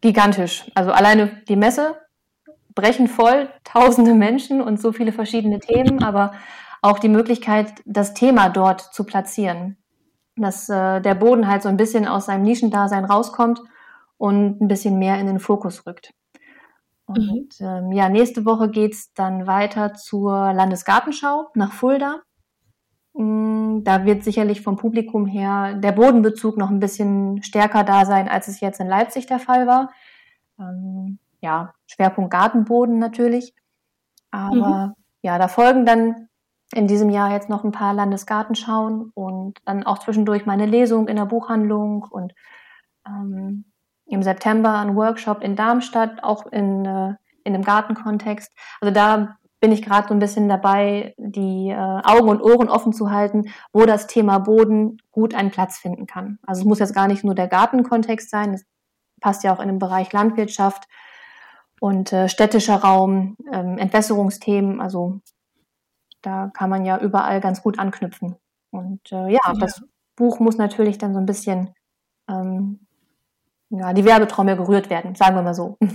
gigantisch. 0.00 0.70
Also 0.74 0.92
alleine 0.92 1.42
die 1.48 1.56
Messe 1.56 1.96
brechen 2.74 3.08
voll, 3.08 3.48
tausende 3.64 4.14
Menschen 4.14 4.60
und 4.60 4.80
so 4.80 4.92
viele 4.92 5.12
verschiedene 5.12 5.60
Themen, 5.60 6.02
aber 6.02 6.32
auch 6.80 6.98
die 6.98 7.08
Möglichkeit, 7.08 7.74
das 7.84 8.14
Thema 8.14 8.48
dort 8.48 8.80
zu 8.94 9.04
platzieren. 9.04 9.76
Dass 10.36 10.68
äh, 10.68 11.00
der 11.00 11.14
Boden 11.14 11.48
halt 11.48 11.62
so 11.62 11.68
ein 11.68 11.76
bisschen 11.76 12.06
aus 12.06 12.26
seinem 12.26 12.42
Nischendasein 12.42 13.04
rauskommt 13.04 13.60
und 14.16 14.60
ein 14.60 14.68
bisschen 14.68 14.98
mehr 14.98 15.18
in 15.18 15.26
den 15.26 15.40
Fokus 15.40 15.86
rückt. 15.86 16.12
Und 17.06 17.60
mhm. 17.60 17.66
ähm, 17.66 17.92
ja, 17.92 18.08
nächste 18.08 18.44
Woche 18.44 18.70
geht's 18.70 19.12
dann 19.14 19.46
weiter 19.46 19.94
zur 19.94 20.52
Landesgartenschau 20.52 21.48
nach 21.54 21.72
Fulda. 21.72 22.22
Mm, 23.14 23.82
da 23.82 24.04
wird 24.04 24.24
sicherlich 24.24 24.62
vom 24.62 24.76
Publikum 24.76 25.26
her 25.26 25.74
der 25.74 25.92
Bodenbezug 25.92 26.56
noch 26.56 26.70
ein 26.70 26.80
bisschen 26.80 27.42
stärker 27.42 27.84
da 27.84 28.06
sein, 28.06 28.28
als 28.28 28.48
es 28.48 28.60
jetzt 28.60 28.80
in 28.80 28.86
Leipzig 28.86 29.26
der 29.26 29.38
Fall 29.38 29.66
war. 29.66 29.90
Ähm, 30.58 31.18
ja, 31.40 31.74
Schwerpunkt 31.86 32.30
Gartenboden 32.30 32.98
natürlich. 32.98 33.54
Aber 34.30 34.86
mhm. 34.86 34.94
ja, 35.22 35.38
da 35.38 35.48
folgen 35.48 35.84
dann 35.84 36.28
in 36.74 36.86
diesem 36.86 37.10
Jahr 37.10 37.32
jetzt 37.32 37.48
noch 37.48 37.64
ein 37.64 37.72
paar 37.72 37.94
Landesgartenschauen 37.94 39.10
und 39.14 39.58
dann 39.64 39.84
auch 39.84 39.98
zwischendurch 39.98 40.46
meine 40.46 40.66
Lesung 40.66 41.08
in 41.08 41.16
der 41.16 41.26
Buchhandlung 41.26 42.02
und 42.02 42.34
ähm, 43.06 43.64
im 44.06 44.22
September 44.22 44.78
ein 44.78 44.96
Workshop 44.96 45.42
in 45.42 45.56
Darmstadt, 45.56 46.22
auch 46.22 46.46
in, 46.46 46.84
äh, 46.84 47.14
in 47.44 47.54
einem 47.54 47.62
Gartenkontext. 47.62 48.52
Also 48.80 48.92
da 48.92 49.36
bin 49.60 49.70
ich 49.70 49.82
gerade 49.82 50.08
so 50.08 50.14
ein 50.14 50.18
bisschen 50.18 50.48
dabei, 50.48 51.14
die 51.18 51.70
äh, 51.70 51.76
Augen 51.76 52.28
und 52.28 52.42
Ohren 52.42 52.68
offen 52.68 52.92
zu 52.92 53.10
halten, 53.10 53.44
wo 53.72 53.84
das 53.84 54.06
Thema 54.06 54.38
Boden 54.38 54.98
gut 55.12 55.34
einen 55.34 55.50
Platz 55.50 55.78
finden 55.78 56.06
kann. 56.06 56.38
Also 56.46 56.62
es 56.62 56.66
muss 56.66 56.80
jetzt 56.80 56.94
gar 56.94 57.06
nicht 57.06 57.22
nur 57.22 57.34
der 57.34 57.48
Gartenkontext 57.48 58.28
sein, 58.28 58.54
es 58.54 58.66
passt 59.20 59.44
ja 59.44 59.54
auch 59.54 59.60
in 59.60 59.68
den 59.68 59.78
Bereich 59.78 60.12
Landwirtschaft 60.12 60.88
und 61.80 62.12
äh, 62.12 62.28
städtischer 62.28 62.76
Raum, 62.76 63.36
ähm, 63.52 63.78
Entwässerungsthemen. 63.78 64.80
Also 64.80 65.20
da 66.22 66.50
kann 66.54 66.70
man 66.70 66.84
ja 66.84 66.98
überall 66.98 67.40
ganz 67.40 67.62
gut 67.62 67.78
anknüpfen. 67.78 68.36
Und 68.70 69.00
äh, 69.12 69.32
ja, 69.32 69.38
ja, 69.46 69.52
das 69.58 69.82
Buch 70.16 70.40
muss 70.40 70.56
natürlich 70.56 70.98
dann 70.98 71.12
so 71.12 71.20
ein 71.20 71.26
bisschen 71.26 71.70
ähm, 72.28 72.80
ja, 73.70 73.92
die 73.92 74.04
Werbetrommel 74.04 74.56
gerührt 74.56 74.90
werden, 74.90 75.14
sagen 75.14 75.36
wir 75.36 75.42
mal 75.42 75.54
so. 75.54 75.78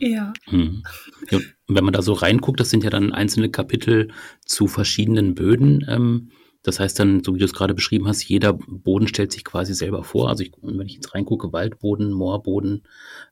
Ja. 0.00 0.32
Hm. 0.46 0.82
ja. 1.30 1.38
Wenn 1.68 1.84
man 1.84 1.92
da 1.92 2.02
so 2.02 2.12
reinguckt, 2.12 2.58
das 2.58 2.70
sind 2.70 2.82
ja 2.82 2.90
dann 2.90 3.12
einzelne 3.12 3.50
Kapitel 3.50 4.08
zu 4.44 4.66
verschiedenen 4.66 5.36
Böden. 5.36 5.84
Ähm, 5.88 6.30
das 6.62 6.80
heißt 6.80 6.98
dann, 6.98 7.22
so 7.22 7.34
wie 7.34 7.38
du 7.38 7.44
es 7.44 7.52
gerade 7.52 7.74
beschrieben 7.74 8.08
hast, 8.08 8.24
jeder 8.24 8.52
Boden 8.52 9.06
stellt 9.06 9.32
sich 9.32 9.44
quasi 9.44 9.72
selber 9.74 10.02
vor. 10.02 10.28
Also 10.28 10.42
ich, 10.42 10.52
wenn 10.60 10.86
ich 10.86 10.94
jetzt 10.94 11.14
reingucke, 11.14 11.52
Waldboden, 11.52 12.12
Moorboden, 12.12 12.82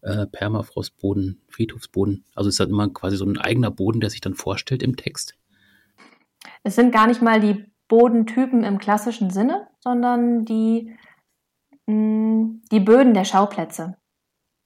äh, 0.03 0.27
Permafrostboden, 0.27 1.41
Friedhofsboden. 1.49 2.25
Also 2.35 2.49
ist 2.49 2.61
das 2.61 2.69
immer 2.69 2.89
quasi 2.89 3.17
so 3.17 3.27
ein 3.27 3.39
eigener 3.39 3.71
Boden, 3.71 4.01
der 4.01 4.11
sich 4.11 4.21
dann 4.21 4.35
vorstellt 4.35 4.83
im 4.83 4.97
Text? 4.97 5.35
Es 6.63 6.75
sind 6.75 6.93
gar 6.93 7.07
nicht 7.07 7.23
mal 7.23 7.41
die 7.41 7.67
Bodentypen 7.89 8.65
im 8.65 8.79
klassischen 8.79 9.31
Sinne, 9.31 9.69
sondern 9.81 10.45
die 10.45 10.97
Mm, 11.89 12.61
die 12.71 12.81
Böden 12.81 13.15
der 13.15 13.25
Schauplätze. 13.25 13.97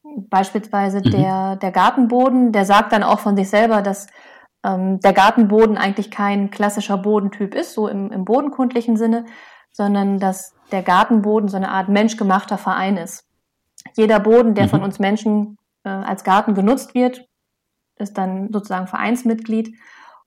Beispielsweise 0.02 0.98
mhm. 0.98 1.10
der, 1.12 1.56
der 1.56 1.70
Gartenboden, 1.70 2.50
der 2.50 2.64
sagt 2.64 2.92
dann 2.92 3.04
auch 3.04 3.20
von 3.20 3.36
sich 3.36 3.48
selber, 3.48 3.80
dass 3.80 4.08
ähm, 4.64 4.98
der 4.98 5.12
Gartenboden 5.12 5.78
eigentlich 5.78 6.10
kein 6.10 6.50
klassischer 6.50 6.98
Bodentyp 6.98 7.54
ist, 7.54 7.74
so 7.74 7.86
im, 7.86 8.10
im 8.10 8.24
bodenkundlichen 8.24 8.96
Sinne, 8.96 9.24
sondern 9.70 10.18
dass 10.18 10.54
der 10.72 10.82
Gartenboden 10.82 11.48
so 11.48 11.56
eine 11.56 11.70
Art 11.70 11.88
menschgemachter 11.88 12.58
Verein 12.58 12.96
ist. 12.96 13.24
Jeder 13.96 14.18
Boden, 14.18 14.54
der 14.54 14.64
mhm. 14.64 14.70
von 14.70 14.82
uns 14.82 14.98
Menschen 14.98 15.58
äh, 15.84 15.90
als 15.90 16.24
Garten 16.24 16.54
genutzt 16.54 16.92
wird, 16.94 17.28
ist 17.98 18.18
dann 18.18 18.52
sozusagen 18.52 18.88
Vereinsmitglied. 18.88 19.76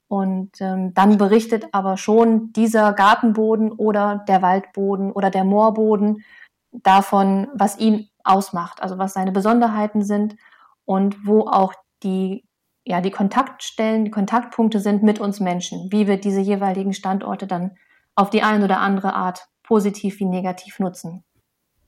Und 0.08 0.60
ähm, 0.60 0.94
dann 0.94 1.18
berichtet 1.18 1.66
aber 1.72 1.96
schon 1.96 2.52
dieser 2.52 2.92
Gartenboden 2.92 3.72
oder 3.72 4.24
der 4.28 4.40
Waldboden 4.40 5.10
oder 5.10 5.30
der 5.30 5.44
Moorboden 5.44 6.24
davon, 6.70 7.48
was 7.54 7.78
ihn 7.78 8.08
ausmacht, 8.22 8.82
also 8.82 8.98
was 8.98 9.14
seine 9.14 9.32
Besonderheiten 9.32 10.02
sind 10.02 10.36
und 10.84 11.26
wo 11.26 11.42
auch 11.42 11.74
die, 12.02 12.44
ja, 12.84 13.00
die 13.00 13.10
Kontaktstellen, 13.10 14.04
die 14.04 14.10
Kontaktpunkte 14.10 14.78
sind 14.78 15.02
mit 15.02 15.18
uns 15.18 15.40
Menschen, 15.40 15.90
wie 15.90 16.06
wir 16.06 16.20
diese 16.20 16.40
jeweiligen 16.40 16.92
Standorte 16.92 17.46
dann 17.46 17.76
auf 18.14 18.30
die 18.30 18.42
eine 18.42 18.64
oder 18.64 18.80
andere 18.80 19.14
Art 19.14 19.48
positiv 19.62 20.20
wie 20.20 20.24
negativ 20.24 20.78
nutzen. 20.78 21.24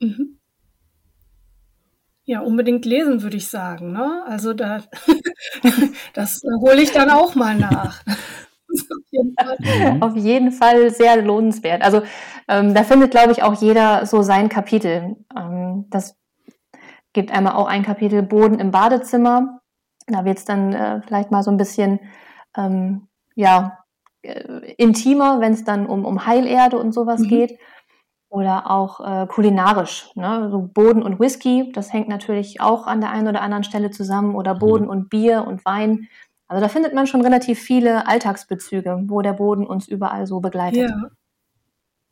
Mhm. 0.00 0.37
Ja, 2.28 2.40
unbedingt 2.40 2.84
lesen, 2.84 3.22
würde 3.22 3.38
ich 3.38 3.48
sagen. 3.48 3.90
Ne? 3.92 4.22
Also 4.26 4.52
da, 4.52 4.82
das 6.12 6.42
hole 6.60 6.82
ich 6.82 6.92
dann 6.92 7.08
auch 7.08 7.34
mal 7.34 7.54
nach. 7.54 8.04
auf, 8.68 9.06
jeden 9.10 9.34
mhm. 9.94 10.02
auf 10.02 10.14
jeden 10.14 10.52
Fall 10.52 10.90
sehr 10.90 11.22
lohnenswert. 11.22 11.80
Also 11.80 12.02
ähm, 12.46 12.74
da 12.74 12.84
findet, 12.84 13.12
glaube 13.12 13.32
ich, 13.32 13.42
auch 13.42 13.54
jeder 13.54 14.04
so 14.04 14.20
sein 14.20 14.50
Kapitel. 14.50 15.16
Ähm, 15.34 15.86
das 15.88 16.18
gibt 17.14 17.32
einmal 17.32 17.54
auch 17.54 17.66
ein 17.66 17.82
Kapitel 17.82 18.22
Boden 18.22 18.58
im 18.58 18.72
Badezimmer. 18.72 19.62
Da 20.06 20.26
wird 20.26 20.36
es 20.36 20.44
dann 20.44 20.74
äh, 20.74 21.00
vielleicht 21.00 21.30
mal 21.30 21.42
so 21.42 21.50
ein 21.50 21.56
bisschen 21.56 21.98
ähm, 22.58 23.08
ja, 23.36 23.78
äh, 24.20 24.74
intimer, 24.76 25.40
wenn 25.40 25.54
es 25.54 25.64
dann 25.64 25.86
um, 25.86 26.04
um 26.04 26.26
Heilerde 26.26 26.78
und 26.78 26.92
sowas 26.92 27.22
mhm. 27.22 27.28
geht. 27.28 27.58
Oder 28.30 28.70
auch 28.70 29.00
äh, 29.00 29.26
kulinarisch. 29.26 30.10
Ne? 30.14 30.48
So 30.50 30.60
Boden 30.60 31.02
und 31.02 31.18
Whisky, 31.18 31.72
das 31.72 31.92
hängt 31.92 32.08
natürlich 32.08 32.60
auch 32.60 32.86
an 32.86 33.00
der 33.00 33.10
einen 33.10 33.28
oder 33.28 33.40
anderen 33.40 33.64
Stelle 33.64 33.90
zusammen. 33.90 34.34
Oder 34.34 34.54
Boden 34.54 34.84
mhm. 34.84 34.90
und 34.90 35.10
Bier 35.10 35.44
und 35.46 35.64
Wein 35.64 36.08
Also 36.46 36.60
da 36.60 36.68
findet 36.68 36.94
man 36.94 37.06
schon 37.06 37.22
relativ 37.22 37.58
viele 37.58 38.06
Alltagsbezüge, 38.06 39.04
wo 39.06 39.22
der 39.22 39.32
Boden 39.32 39.66
uns 39.66 39.88
überall 39.88 40.26
so 40.26 40.40
begleitet. 40.40 40.90
Ja. 40.90 41.10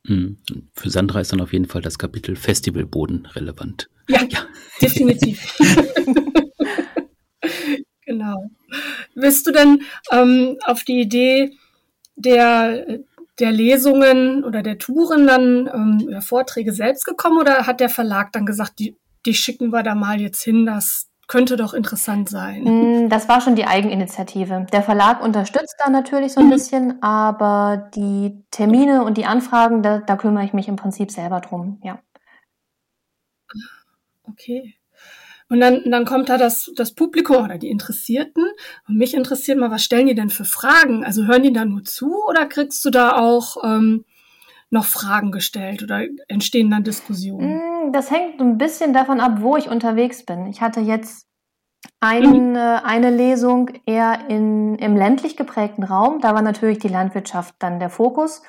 Hm. 0.06 0.38
Für 0.74 0.90
Sandra 0.90 1.20
ist 1.20 1.32
dann 1.32 1.40
auf 1.40 1.52
jeden 1.52 1.66
Fall 1.66 1.82
das 1.82 1.98
Kapitel 1.98 2.36
Festivalboden 2.36 3.26
relevant. 3.26 3.90
Ja, 4.08 4.22
ja. 4.28 4.40
definitiv. 4.80 5.58
genau. 8.06 8.50
Bist 9.14 9.46
du 9.46 9.52
denn 9.52 9.82
ähm, 10.12 10.56
auf 10.64 10.84
die 10.84 11.00
Idee 11.00 11.52
der, 12.14 13.00
der 13.38 13.52
Lesungen 13.52 14.44
oder 14.44 14.62
der 14.62 14.78
Touren 14.78 15.26
dann, 15.26 15.70
ähm, 15.72 16.20
Vorträge 16.22 16.72
selbst 16.72 17.04
gekommen 17.04 17.38
oder 17.38 17.66
hat 17.66 17.80
der 17.80 17.88
Verlag 17.88 18.32
dann 18.32 18.46
gesagt, 18.46 18.78
die, 18.78 18.96
die 19.26 19.34
schicken 19.34 19.70
wir 19.70 19.82
da 19.82 19.94
mal 19.94 20.20
jetzt 20.20 20.42
hin, 20.42 20.66
das 20.66 21.08
könnte 21.28 21.56
doch 21.56 21.74
interessant 21.74 22.28
sein? 22.28 22.64
Hm, 22.64 23.08
das 23.08 23.28
war 23.28 23.40
schon 23.40 23.56
die 23.56 23.66
Eigeninitiative. 23.66 24.66
Der 24.72 24.82
Verlag 24.82 25.22
unterstützt 25.22 25.76
da 25.84 25.90
natürlich 25.90 26.32
so 26.32 26.40
ein 26.40 26.46
mhm. 26.46 26.50
bisschen, 26.50 27.02
aber 27.02 27.90
die 27.94 28.44
Termine 28.50 29.04
und 29.04 29.18
die 29.18 29.26
Anfragen, 29.26 29.82
da, 29.82 29.98
da 29.98 30.16
kümmere 30.16 30.44
ich 30.44 30.52
mich 30.52 30.68
im 30.68 30.76
Prinzip 30.76 31.10
selber 31.10 31.40
drum, 31.40 31.80
ja. 31.82 31.98
Okay. 34.28 34.74
Und 35.48 35.60
dann, 35.60 35.82
dann 35.84 36.04
kommt 36.04 36.28
da 36.28 36.38
das, 36.38 36.72
das 36.74 36.94
Publikum 36.94 37.44
oder 37.44 37.58
die 37.58 37.70
Interessierten. 37.70 38.44
Und 38.88 38.96
mich 38.96 39.14
interessiert 39.14 39.58
mal, 39.58 39.70
was 39.70 39.84
stellen 39.84 40.06
die 40.06 40.14
denn 40.14 40.30
für 40.30 40.44
Fragen? 40.44 41.04
Also 41.04 41.24
hören 41.26 41.44
die 41.44 41.52
da 41.52 41.64
nur 41.64 41.84
zu 41.84 42.24
oder 42.26 42.46
kriegst 42.46 42.84
du 42.84 42.90
da 42.90 43.16
auch 43.16 43.62
ähm, 43.64 44.04
noch 44.70 44.84
Fragen 44.84 45.30
gestellt 45.30 45.82
oder 45.82 46.02
entstehen 46.26 46.70
dann 46.70 46.82
Diskussionen? 46.82 47.60
Hm, 47.60 47.92
das 47.92 48.10
hängt 48.10 48.40
ein 48.40 48.58
bisschen 48.58 48.92
davon 48.92 49.20
ab, 49.20 49.38
wo 49.40 49.56
ich 49.56 49.68
unterwegs 49.68 50.24
bin. 50.24 50.46
Ich 50.46 50.60
hatte 50.60 50.80
jetzt 50.80 51.26
ein, 52.00 52.50
mhm. 52.52 52.56
eine 52.56 53.10
Lesung 53.10 53.70
eher 53.86 54.28
in, 54.28 54.74
im 54.76 54.96
ländlich 54.96 55.36
geprägten 55.36 55.84
Raum. 55.84 56.20
Da 56.20 56.34
war 56.34 56.42
natürlich 56.42 56.78
die 56.78 56.88
Landwirtschaft 56.88 57.54
dann 57.60 57.78
der 57.78 57.90
Fokus. 57.90 58.42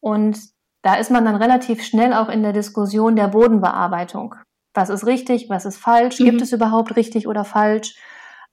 Und 0.00 0.38
da 0.82 0.94
ist 0.94 1.10
man 1.10 1.26
dann 1.26 1.36
relativ 1.36 1.84
schnell 1.84 2.14
auch 2.14 2.30
in 2.30 2.42
der 2.42 2.54
Diskussion 2.54 3.16
der 3.16 3.28
Bodenbearbeitung. 3.28 4.34
Was 4.74 4.88
ist 4.88 5.06
richtig, 5.06 5.48
was 5.48 5.64
ist 5.64 5.78
falsch? 5.78 6.20
Mhm. 6.20 6.24
Gibt 6.24 6.42
es 6.42 6.52
überhaupt 6.52 6.96
richtig 6.96 7.26
oder 7.26 7.44
falsch? 7.44 7.96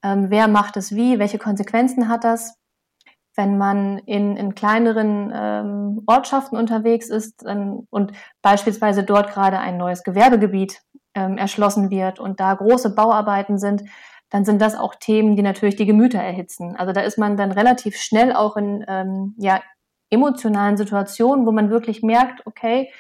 Ähm, 0.04 0.30
wer 0.30 0.48
macht 0.48 0.78
es 0.78 0.96
wie? 0.96 1.20
Welche 1.20 1.38
Konsequenzen 1.38 2.08
hat 2.08 2.24
das? 2.24 2.58
wenn 3.38 3.58
man 3.58 4.00
in, 4.00 4.36
in 4.36 4.56
kleineren 4.56 5.32
ähm, 5.34 6.02
Ortschaften 6.08 6.58
unterwegs 6.58 7.08
ist 7.10 7.46
ähm, 7.48 7.88
und 7.92 8.12
beispielsweise 8.42 9.04
dort 9.04 9.32
gerade 9.32 9.60
ein 9.60 9.78
neues 9.78 10.04
Gewerbegebiet 10.04 10.82
ähm, 11.14 11.38
erschlossen 11.38 11.92
wird 11.92 12.20
und 12.20 12.40
da 12.40 12.56
große 12.56 12.96
Bauarbeiten 12.96 13.60
sind, 13.60 13.84
dann 14.32 14.44
sind 14.44 14.60
das 14.60 14.76
auch 14.76 14.96
Themen, 14.96 15.36
die 15.36 15.44
natürlich 15.44 15.76
die 15.76 15.86
Gemüter 15.86 16.20
erhitzen. 16.20 16.76
Also 16.76 16.94
da 16.94 17.02
ist 17.02 17.20
man 17.20 17.38
dann 17.38 17.52
relativ 17.52 17.96
schnell 17.98 18.34
auch 18.34 18.58
in 18.58 18.84
ähm, 18.88 19.36
ja, 19.38 19.62
emotionalen 20.10 20.76
Situationen, 20.76 21.46
wo 21.46 21.52
man 21.52 21.70
wirklich 21.70 22.02
merkt, 22.02 22.46
okay, 22.48 22.92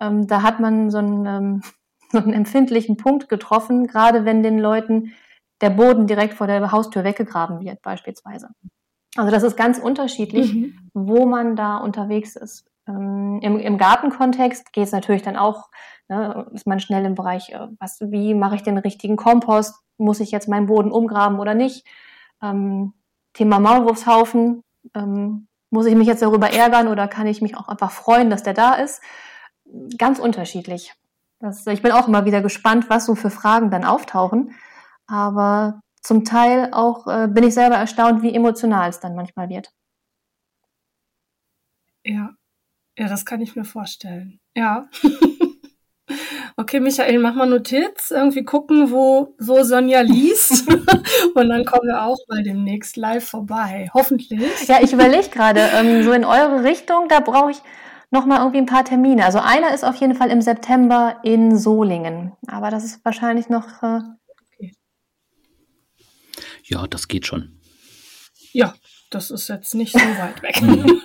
ähm, 0.00 0.26
da 0.26 0.42
hat 0.42 0.58
man 0.58 0.90
so 0.90 0.98
einen, 0.98 1.26
ähm, 1.26 1.62
so 2.10 2.18
einen 2.18 2.32
empfindlichen 2.32 2.96
Punkt 2.96 3.28
getroffen, 3.28 3.86
gerade 3.86 4.24
wenn 4.24 4.42
den 4.42 4.58
Leuten 4.58 5.12
der 5.60 5.70
Boden 5.70 6.06
direkt 6.06 6.34
vor 6.34 6.46
der 6.46 6.72
Haustür 6.72 7.04
weggegraben 7.04 7.60
wird, 7.60 7.82
beispielsweise. 7.82 8.48
Also 9.16 9.30
das 9.30 9.42
ist 9.42 9.56
ganz 9.56 9.78
unterschiedlich, 9.78 10.54
mhm. 10.54 10.90
wo 10.92 11.26
man 11.26 11.56
da 11.56 11.78
unterwegs 11.78 12.36
ist. 12.36 12.66
Ähm, 12.88 13.40
im, 13.42 13.58
Im 13.58 13.78
Gartenkontext 13.78 14.72
geht 14.72 14.84
es 14.84 14.92
natürlich 14.92 15.22
dann 15.22 15.36
auch, 15.36 15.70
ne, 16.08 16.46
ist 16.52 16.66
man 16.66 16.80
schnell 16.80 17.04
im 17.04 17.14
Bereich, 17.14 17.50
äh, 17.50 17.68
was, 17.80 17.98
wie 18.00 18.34
mache 18.34 18.56
ich 18.56 18.62
den 18.62 18.78
richtigen 18.78 19.16
Kompost? 19.16 19.74
Muss 19.98 20.20
ich 20.20 20.30
jetzt 20.30 20.48
meinen 20.48 20.66
Boden 20.66 20.92
umgraben 20.92 21.40
oder 21.40 21.54
nicht? 21.54 21.86
Ähm, 22.42 22.92
Thema 23.32 23.58
Maulwurfshaufen, 23.58 24.62
ähm, 24.94 25.48
muss 25.70 25.86
ich 25.86 25.94
mich 25.94 26.06
jetzt 26.06 26.22
darüber 26.22 26.50
ärgern 26.50 26.88
oder 26.88 27.08
kann 27.08 27.26
ich 27.26 27.42
mich 27.42 27.56
auch 27.56 27.68
einfach 27.68 27.90
freuen, 27.90 28.30
dass 28.30 28.42
der 28.42 28.54
da 28.54 28.74
ist? 28.74 29.02
Ganz 29.98 30.18
unterschiedlich. 30.18 30.94
Das, 31.38 31.66
ich 31.66 31.82
bin 31.82 31.92
auch 31.92 32.08
immer 32.08 32.24
wieder 32.24 32.42
gespannt, 32.42 32.88
was 32.88 33.06
so 33.06 33.14
für 33.14 33.30
Fragen 33.30 33.70
dann 33.70 33.84
auftauchen. 33.84 34.54
Aber 35.06 35.80
zum 36.00 36.24
Teil 36.24 36.70
auch 36.72 37.06
äh, 37.06 37.28
bin 37.28 37.44
ich 37.44 37.54
selber 37.54 37.76
erstaunt, 37.76 38.22
wie 38.22 38.34
emotional 38.34 38.88
es 38.88 39.00
dann 39.00 39.14
manchmal 39.14 39.48
wird. 39.48 39.72
Ja, 42.04 42.36
ja, 42.98 43.08
das 43.08 43.26
kann 43.26 43.40
ich 43.40 43.56
mir 43.56 43.64
vorstellen. 43.64 44.40
Ja. 44.54 44.88
okay, 46.56 46.80
Michael, 46.80 47.18
mach 47.18 47.34
mal 47.34 47.46
Notiz, 47.46 48.10
irgendwie 48.10 48.44
gucken, 48.44 48.90
wo, 48.90 49.34
wo 49.38 49.62
Sonja 49.64 50.00
liest. 50.00 50.68
Und 51.34 51.48
dann 51.48 51.64
kommen 51.66 51.88
wir 51.88 52.02
auch 52.02 52.18
mal 52.28 52.42
demnächst 52.42 52.96
live 52.96 53.28
vorbei. 53.28 53.90
Hoffentlich. 53.92 54.66
Ja, 54.66 54.78
ich 54.80 54.94
überlege 54.94 55.28
gerade, 55.28 55.60
ähm, 55.74 56.02
so 56.04 56.12
in 56.12 56.24
eure 56.24 56.64
Richtung, 56.64 57.08
da 57.08 57.20
brauche 57.20 57.50
ich 57.50 57.60
noch 58.10 58.26
mal 58.26 58.38
irgendwie 58.38 58.58
ein 58.58 58.66
paar 58.66 58.84
Termine. 58.84 59.24
Also 59.24 59.40
einer 59.40 59.74
ist 59.74 59.84
auf 59.84 59.96
jeden 59.96 60.14
Fall 60.14 60.30
im 60.30 60.40
September 60.40 61.20
in 61.22 61.58
Solingen. 61.58 62.32
Aber 62.46 62.70
das 62.70 62.84
ist 62.84 63.04
wahrscheinlich 63.04 63.48
noch 63.48 63.82
äh, 63.82 64.00
ja, 66.68 66.86
das 66.86 67.08
geht 67.08 67.26
schon. 67.26 67.60
Ja, 68.52 68.74
das 69.10 69.30
ist 69.30 69.48
jetzt 69.48 69.74
nicht 69.74 69.92
so 69.92 69.98
weit 70.18 70.42
weg. 70.42 70.60
Mhm. 70.62 71.00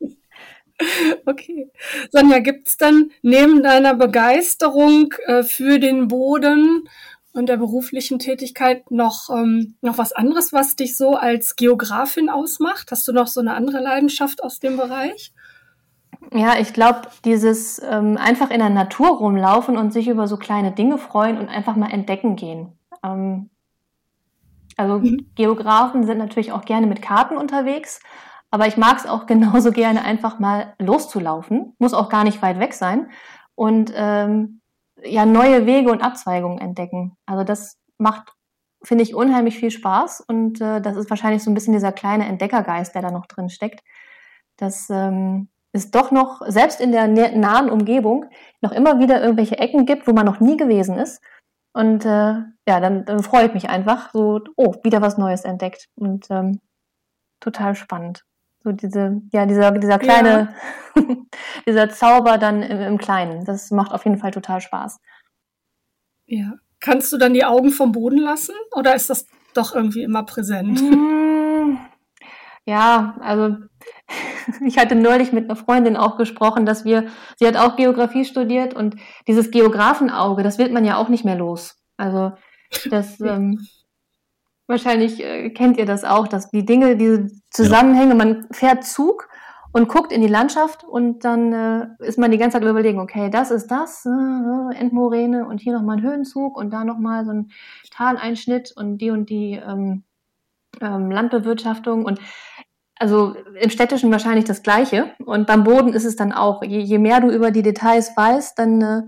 okay. 1.26 1.70
Sonja, 2.10 2.40
gibt 2.40 2.68
es 2.68 2.76
dann 2.76 3.10
neben 3.22 3.62
deiner 3.62 3.94
Begeisterung 3.94 5.14
äh, 5.26 5.42
für 5.42 5.78
den 5.78 6.08
Boden 6.08 6.88
und 7.32 7.48
der 7.48 7.58
beruflichen 7.58 8.18
Tätigkeit 8.18 8.90
noch, 8.90 9.30
ähm, 9.30 9.76
noch 9.82 9.98
was 9.98 10.12
anderes, 10.12 10.52
was 10.52 10.74
dich 10.74 10.96
so 10.96 11.14
als 11.14 11.54
Geografin 11.54 12.28
ausmacht? 12.28 12.90
Hast 12.90 13.06
du 13.06 13.12
noch 13.12 13.28
so 13.28 13.40
eine 13.40 13.54
andere 13.54 13.80
Leidenschaft 13.80 14.42
aus 14.42 14.58
dem 14.58 14.76
Bereich? 14.76 15.32
Ja, 16.32 16.58
ich 16.58 16.72
glaube, 16.72 17.02
dieses 17.24 17.80
ähm, 17.82 18.16
einfach 18.16 18.50
in 18.50 18.58
der 18.58 18.70
Natur 18.70 19.18
rumlaufen 19.18 19.76
und 19.76 19.92
sich 19.92 20.08
über 20.08 20.26
so 20.26 20.36
kleine 20.36 20.72
Dinge 20.72 20.98
freuen 20.98 21.38
und 21.38 21.48
einfach 21.48 21.76
mal 21.76 21.90
entdecken 21.90 22.36
gehen. 22.36 22.78
Ähm, 23.04 23.50
also 24.76 24.98
mhm. 24.98 25.30
Geografen 25.34 26.04
sind 26.04 26.18
natürlich 26.18 26.52
auch 26.52 26.64
gerne 26.64 26.86
mit 26.86 27.02
Karten 27.02 27.36
unterwegs, 27.36 28.00
aber 28.50 28.66
ich 28.66 28.76
mag 28.76 28.98
es 28.98 29.06
auch 29.06 29.26
genauso 29.26 29.72
gerne, 29.72 30.04
einfach 30.04 30.38
mal 30.38 30.74
loszulaufen. 30.78 31.74
Muss 31.78 31.94
auch 31.94 32.08
gar 32.08 32.24
nicht 32.24 32.42
weit 32.42 32.58
weg 32.58 32.74
sein. 32.74 33.10
Und 33.54 33.92
ähm, 33.94 34.60
ja, 35.02 35.26
neue 35.26 35.66
Wege 35.66 35.90
und 35.90 36.02
Abzweigungen 36.02 36.58
entdecken. 36.58 37.16
Also 37.26 37.44
das 37.44 37.78
macht, 37.98 38.34
finde 38.82 39.04
ich, 39.04 39.14
unheimlich 39.14 39.58
viel 39.58 39.70
Spaß. 39.70 40.22
Und 40.26 40.60
äh, 40.60 40.80
das 40.80 40.96
ist 40.96 41.10
wahrscheinlich 41.10 41.42
so 41.42 41.50
ein 41.50 41.54
bisschen 41.54 41.72
dieser 41.72 41.92
kleine 41.92 42.26
Entdeckergeist, 42.26 42.94
der 42.94 43.02
da 43.02 43.10
noch 43.10 43.26
drin 43.26 43.48
steckt. 43.48 43.82
Das 44.56 44.88
ähm, 44.90 45.48
ist 45.76 45.94
doch 45.94 46.10
noch, 46.10 46.42
selbst 46.46 46.80
in 46.80 46.92
der 46.92 47.06
nahen 47.08 47.70
Umgebung, 47.70 48.26
noch 48.60 48.72
immer 48.72 48.98
wieder 48.98 49.20
irgendwelche 49.22 49.58
Ecken 49.58 49.86
gibt, 49.86 50.06
wo 50.06 50.12
man 50.12 50.26
noch 50.26 50.40
nie 50.40 50.56
gewesen 50.56 50.98
ist 50.98 51.20
und 51.76 52.06
äh, 52.06 52.08
ja, 52.66 52.80
dann, 52.80 53.04
dann 53.04 53.22
freue 53.22 53.48
ich 53.48 53.52
mich 53.52 53.68
einfach, 53.68 54.08
so, 54.14 54.40
oh, 54.56 54.76
wieder 54.82 55.02
was 55.02 55.18
Neues 55.18 55.44
entdeckt. 55.44 55.90
Und 55.94 56.24
ähm, 56.30 56.62
total 57.38 57.74
spannend. 57.74 58.24
So 58.64 58.72
diese, 58.72 59.20
ja, 59.30 59.44
dieser, 59.44 59.72
dieser 59.72 59.98
kleine, 59.98 60.54
ja. 60.96 61.02
dieser 61.68 61.90
Zauber 61.90 62.38
dann 62.38 62.62
im, 62.62 62.80
im 62.80 62.96
Kleinen. 62.96 63.44
Das 63.44 63.70
macht 63.72 63.92
auf 63.92 64.06
jeden 64.06 64.16
Fall 64.16 64.30
total 64.30 64.62
Spaß. 64.62 65.00
Ja. 66.24 66.54
Kannst 66.80 67.12
du 67.12 67.18
dann 67.18 67.34
die 67.34 67.44
Augen 67.44 67.68
vom 67.68 67.92
Boden 67.92 68.20
lassen 68.20 68.54
oder 68.74 68.94
ist 68.94 69.10
das 69.10 69.26
doch 69.52 69.74
irgendwie 69.74 70.02
immer 70.02 70.24
präsent? 70.24 70.80
Mm, 70.80 71.76
ja, 72.64 73.18
also 73.20 73.54
ich 74.64 74.78
hatte 74.78 74.94
neulich 74.94 75.32
mit 75.32 75.44
einer 75.44 75.56
Freundin 75.56 75.96
auch 75.96 76.16
gesprochen, 76.16 76.66
dass 76.66 76.84
wir, 76.84 77.06
sie 77.36 77.46
hat 77.46 77.56
auch 77.56 77.76
Geografie 77.76 78.24
studiert 78.24 78.74
und 78.74 78.96
dieses 79.26 79.50
Geografenauge, 79.50 80.42
das 80.42 80.58
wird 80.58 80.72
man 80.72 80.84
ja 80.84 80.96
auch 80.96 81.08
nicht 81.08 81.24
mehr 81.24 81.36
los. 81.36 81.76
Also 81.96 82.32
das 82.90 83.20
ähm, 83.22 83.66
wahrscheinlich 84.66 85.22
äh, 85.22 85.50
kennt 85.50 85.78
ihr 85.78 85.86
das 85.86 86.04
auch, 86.04 86.28
dass 86.28 86.50
die 86.50 86.64
Dinge, 86.64 86.96
diese 86.96 87.28
Zusammenhänge, 87.50 88.14
man 88.14 88.46
fährt 88.50 88.84
Zug 88.84 89.28
und 89.72 89.88
guckt 89.88 90.10
in 90.10 90.22
die 90.22 90.28
Landschaft 90.28 90.84
und 90.84 91.24
dann 91.24 91.52
äh, 91.52 91.86
ist 91.98 92.18
man 92.18 92.30
die 92.30 92.38
ganze 92.38 92.58
Zeit 92.58 92.68
überlegen, 92.68 92.98
okay, 92.98 93.30
das 93.30 93.50
ist 93.50 93.66
das, 93.70 94.06
äh, 94.06 94.74
Endmoräne 94.74 95.46
und 95.46 95.60
hier 95.60 95.74
nochmal 95.74 95.98
ein 95.98 96.02
Höhenzug 96.02 96.56
und 96.56 96.70
da 96.70 96.84
nochmal 96.84 97.24
so 97.24 97.32
ein 97.32 97.50
Taleinschnitt 97.90 98.72
und 98.74 98.98
die 98.98 99.10
und 99.10 99.28
die 99.28 99.52
ähm, 99.52 100.04
ähm, 100.80 101.10
Landbewirtschaftung 101.10 102.04
und 102.04 102.20
also 102.98 103.34
im 103.60 103.70
Städtischen 103.70 104.10
wahrscheinlich 104.10 104.44
das 104.44 104.62
Gleiche. 104.62 105.14
Und 105.24 105.46
beim 105.46 105.64
Boden 105.64 105.92
ist 105.92 106.04
es 106.04 106.16
dann 106.16 106.32
auch, 106.32 106.62
je, 106.62 106.80
je 106.80 106.98
mehr 106.98 107.20
du 107.20 107.30
über 107.30 107.50
die 107.50 107.62
Details 107.62 108.16
weißt, 108.16 108.58
dann 108.58 108.82
äh, 108.82 109.02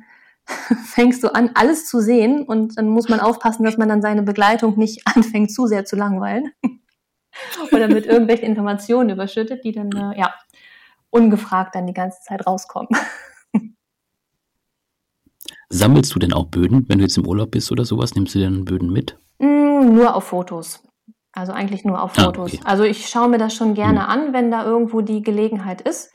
fängst 0.84 1.22
du 1.22 1.34
an, 1.34 1.50
alles 1.54 1.86
zu 1.86 2.00
sehen. 2.00 2.44
Und 2.44 2.78
dann 2.78 2.88
muss 2.88 3.08
man 3.08 3.20
aufpassen, 3.20 3.64
dass 3.64 3.78
man 3.78 3.88
dann 3.88 4.02
seine 4.02 4.22
Begleitung 4.22 4.78
nicht 4.78 5.02
anfängt, 5.14 5.52
zu 5.52 5.66
sehr 5.66 5.84
zu 5.84 5.96
langweilen. 5.96 6.52
Oder 7.72 7.88
mit 7.88 8.06
irgendwelchen 8.06 8.48
Informationen 8.48 9.10
überschüttet, 9.10 9.64
die 9.64 9.72
dann, 9.72 9.90
äh, 9.92 10.18
ja, 10.18 10.34
ungefragt 11.10 11.74
dann 11.74 11.86
die 11.86 11.94
ganze 11.94 12.20
Zeit 12.22 12.46
rauskommen. 12.46 12.88
Sammelst 15.70 16.14
du 16.14 16.18
denn 16.18 16.32
auch 16.32 16.46
Böden, 16.46 16.88
wenn 16.88 16.98
du 16.98 17.04
jetzt 17.04 17.18
im 17.18 17.26
Urlaub 17.26 17.50
bist 17.50 17.70
oder 17.70 17.84
sowas? 17.84 18.14
Nimmst 18.14 18.34
du 18.34 18.38
denn 18.38 18.64
Böden 18.64 18.90
mit? 18.90 19.18
Mm, 19.38 19.94
nur 19.94 20.14
auf 20.14 20.24
Fotos. 20.24 20.82
Also 21.32 21.52
eigentlich 21.52 21.84
nur 21.84 22.02
auf 22.02 22.14
Fotos. 22.14 22.52
Ah, 22.52 22.56
okay. 22.56 22.60
Also 22.64 22.84
ich 22.84 23.08
schaue 23.08 23.28
mir 23.28 23.38
das 23.38 23.54
schon 23.54 23.74
gerne 23.74 24.00
mhm. 24.00 24.06
an, 24.06 24.32
wenn 24.32 24.50
da 24.50 24.64
irgendwo 24.64 25.00
die 25.00 25.22
Gelegenheit 25.22 25.80
ist. 25.80 26.12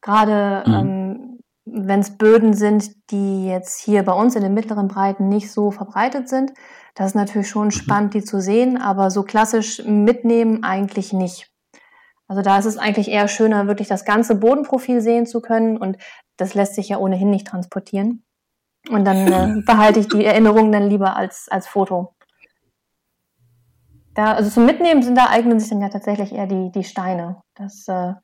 Gerade 0.00 0.68
mhm. 0.68 0.74
ähm, 0.74 1.38
wenn 1.70 2.00
es 2.00 2.16
Böden 2.16 2.54
sind, 2.54 3.10
die 3.10 3.46
jetzt 3.46 3.80
hier 3.80 4.02
bei 4.02 4.12
uns 4.12 4.34
in 4.36 4.42
den 4.42 4.54
mittleren 4.54 4.88
Breiten 4.88 5.28
nicht 5.28 5.52
so 5.52 5.70
verbreitet 5.70 6.28
sind. 6.28 6.52
Das 6.94 7.08
ist 7.08 7.14
natürlich 7.14 7.48
schon 7.48 7.66
mhm. 7.66 7.72
spannend, 7.72 8.14
die 8.14 8.24
zu 8.24 8.40
sehen, 8.40 8.80
aber 8.80 9.10
so 9.10 9.22
klassisch 9.22 9.82
mitnehmen 9.84 10.64
eigentlich 10.64 11.12
nicht. 11.12 11.50
Also 12.26 12.42
da 12.42 12.58
ist 12.58 12.66
es 12.66 12.76
eigentlich 12.76 13.08
eher 13.08 13.26
schöner, 13.26 13.66
wirklich 13.66 13.88
das 13.88 14.04
ganze 14.04 14.34
Bodenprofil 14.34 15.00
sehen 15.00 15.26
zu 15.26 15.40
können 15.40 15.78
und 15.78 15.96
das 16.36 16.54
lässt 16.54 16.74
sich 16.74 16.90
ja 16.90 16.98
ohnehin 16.98 17.30
nicht 17.30 17.46
transportieren. 17.46 18.24
Und 18.90 19.04
dann 19.04 19.32
äh, 19.32 19.62
behalte 19.66 20.00
ich 20.00 20.08
die 20.08 20.24
Erinnerungen 20.24 20.72
dann 20.72 20.88
lieber 20.88 21.16
als, 21.16 21.48
als 21.50 21.66
Foto. 21.66 22.14
Da, 24.18 24.32
also 24.32 24.50
zum 24.50 24.66
Mitnehmen 24.66 25.00
sind 25.00 25.14
da 25.16 25.28
eignen 25.30 25.60
sich 25.60 25.70
dann 25.70 25.80
ja 25.80 25.90
tatsächlich 25.90 26.32
eher 26.32 26.48
die, 26.48 26.72
die 26.72 26.82
Steine. 26.82 27.40
Das, 27.54 27.86
äh, 27.86 28.14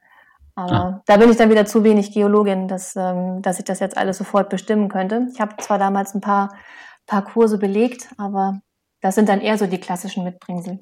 aber 0.56 0.72
ah. 0.72 1.02
da 1.06 1.16
bin 1.18 1.30
ich 1.30 1.36
dann 1.36 1.50
wieder 1.50 1.66
zu 1.66 1.84
wenig 1.84 2.10
Geologin, 2.10 2.66
dass, 2.66 2.96
ähm, 2.96 3.42
dass 3.42 3.60
ich 3.60 3.64
das 3.64 3.78
jetzt 3.78 3.96
alles 3.96 4.18
sofort 4.18 4.50
bestimmen 4.50 4.88
könnte. 4.88 5.28
Ich 5.32 5.40
habe 5.40 5.54
zwar 5.58 5.78
damals 5.78 6.12
ein 6.12 6.20
paar, 6.20 6.52
paar 7.06 7.22
Kurse 7.22 7.58
belegt, 7.58 8.08
aber 8.18 8.60
das 9.02 9.14
sind 9.14 9.28
dann 9.28 9.40
eher 9.40 9.56
so 9.56 9.68
die 9.68 9.78
klassischen 9.78 10.24
Mitbringsel. 10.24 10.80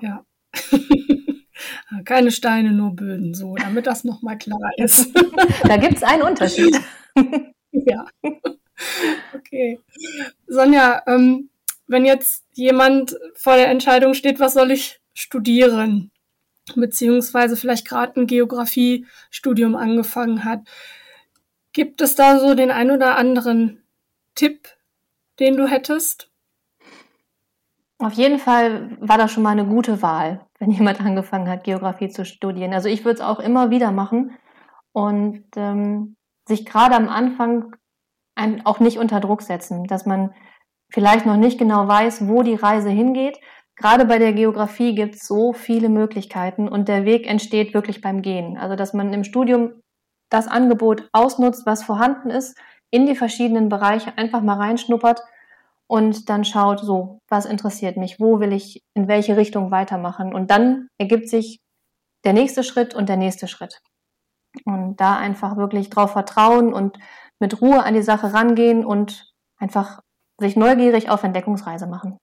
Ja. 0.00 0.24
Keine 2.06 2.30
Steine, 2.30 2.72
nur 2.72 2.96
Böden, 2.96 3.34
so, 3.34 3.56
damit 3.56 3.86
das 3.86 4.04
nochmal 4.04 4.38
klar 4.38 4.70
ist. 4.78 5.14
da 5.64 5.76
gibt 5.76 5.96
es 5.96 6.02
einen 6.02 6.22
Unterschied. 6.22 6.80
ja. 7.72 8.06
Okay. 9.34 9.78
Sonja, 10.46 11.02
ähm, 11.06 11.49
wenn 11.90 12.04
jetzt 12.04 12.44
jemand 12.52 13.18
vor 13.34 13.56
der 13.56 13.68
Entscheidung 13.68 14.14
steht, 14.14 14.38
was 14.38 14.54
soll 14.54 14.70
ich 14.70 15.00
studieren, 15.12 16.12
beziehungsweise 16.76 17.56
vielleicht 17.56 17.86
gerade 17.86 18.20
ein 18.20 18.28
Geografiestudium 18.28 19.74
angefangen 19.74 20.44
hat, 20.44 20.60
gibt 21.72 22.00
es 22.00 22.14
da 22.14 22.38
so 22.38 22.54
den 22.54 22.70
ein 22.70 22.92
oder 22.92 23.16
anderen 23.16 23.82
Tipp, 24.36 24.68
den 25.40 25.56
du 25.56 25.66
hättest? 25.66 26.30
Auf 27.98 28.12
jeden 28.12 28.38
Fall 28.38 28.96
war 29.00 29.18
das 29.18 29.32
schon 29.32 29.42
mal 29.42 29.50
eine 29.50 29.66
gute 29.66 30.00
Wahl, 30.00 30.46
wenn 30.60 30.70
jemand 30.70 31.00
angefangen 31.00 31.48
hat, 31.48 31.64
Geografie 31.64 32.08
zu 32.08 32.24
studieren. 32.24 32.72
Also 32.72 32.88
ich 32.88 33.04
würde 33.04 33.16
es 33.16 33.20
auch 33.20 33.40
immer 33.40 33.70
wieder 33.70 33.90
machen 33.90 34.38
und 34.92 35.44
ähm, 35.56 36.14
sich 36.46 36.64
gerade 36.64 36.94
am 36.94 37.08
Anfang 37.08 37.74
auch 38.64 38.78
nicht 38.78 38.98
unter 38.98 39.18
Druck 39.18 39.42
setzen, 39.42 39.88
dass 39.88 40.06
man 40.06 40.32
vielleicht 40.90 41.26
noch 41.26 41.36
nicht 41.36 41.58
genau 41.58 41.86
weiß, 41.88 42.28
wo 42.28 42.42
die 42.42 42.54
Reise 42.54 42.90
hingeht. 42.90 43.38
Gerade 43.76 44.04
bei 44.04 44.18
der 44.18 44.32
Geografie 44.32 44.94
gibt 44.94 45.14
es 45.14 45.26
so 45.26 45.52
viele 45.52 45.88
Möglichkeiten 45.88 46.68
und 46.68 46.88
der 46.88 47.04
Weg 47.04 47.26
entsteht 47.26 47.72
wirklich 47.72 48.00
beim 48.00 48.22
Gehen. 48.22 48.58
Also 48.58 48.76
dass 48.76 48.92
man 48.92 49.12
im 49.12 49.24
Studium 49.24 49.80
das 50.30 50.48
Angebot 50.48 51.08
ausnutzt, 51.12 51.66
was 51.66 51.82
vorhanden 51.82 52.30
ist, 52.30 52.58
in 52.90 53.06
die 53.06 53.16
verschiedenen 53.16 53.68
Bereiche 53.68 54.16
einfach 54.18 54.42
mal 54.42 54.56
reinschnuppert 54.56 55.22
und 55.86 56.28
dann 56.28 56.44
schaut, 56.44 56.80
so, 56.80 57.20
was 57.28 57.46
interessiert 57.46 57.96
mich, 57.96 58.20
wo 58.20 58.38
will 58.38 58.52
ich 58.52 58.84
in 58.94 59.08
welche 59.08 59.36
Richtung 59.36 59.70
weitermachen. 59.70 60.32
Und 60.32 60.50
dann 60.50 60.88
ergibt 60.98 61.28
sich 61.28 61.60
der 62.24 62.32
nächste 62.32 62.62
Schritt 62.62 62.94
und 62.94 63.08
der 63.08 63.16
nächste 63.16 63.48
Schritt. 63.48 63.80
Und 64.64 65.00
da 65.00 65.16
einfach 65.16 65.56
wirklich 65.56 65.90
drauf 65.90 66.12
vertrauen 66.12 66.72
und 66.72 66.98
mit 67.40 67.60
Ruhe 67.60 67.82
an 67.82 67.94
die 67.94 68.02
Sache 68.02 68.32
rangehen 68.32 68.84
und 68.84 69.32
einfach 69.58 70.00
sich 70.40 70.56
neugierig 70.56 71.08
auf 71.08 71.22
Entdeckungsreise 71.22 71.86
machen. 71.86 72.18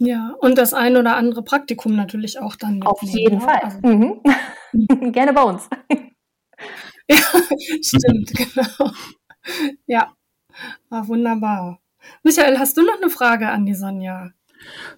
Ja, 0.00 0.34
und 0.40 0.58
das 0.58 0.74
ein 0.74 0.96
oder 0.96 1.16
andere 1.16 1.42
Praktikum 1.42 1.96
natürlich 1.96 2.38
auch 2.38 2.54
dann. 2.54 2.82
Auf 2.84 3.02
jeden 3.02 3.40
Fall. 3.40 3.60
Also. 3.62 3.78
Mhm. 3.82 4.22
Gerne 5.12 5.32
bei 5.32 5.42
uns. 5.42 5.68
ja, 7.08 7.16
stimmt, 7.82 8.32
genau. 8.32 8.92
Ja, 9.86 10.12
war 10.88 11.02
ah, 11.02 11.08
wunderbar. 11.08 11.80
Michael, 12.22 12.58
hast 12.58 12.76
du 12.76 12.82
noch 12.82 13.00
eine 13.00 13.10
Frage 13.10 13.48
an 13.48 13.66
die 13.66 13.74
Sonja? 13.74 14.30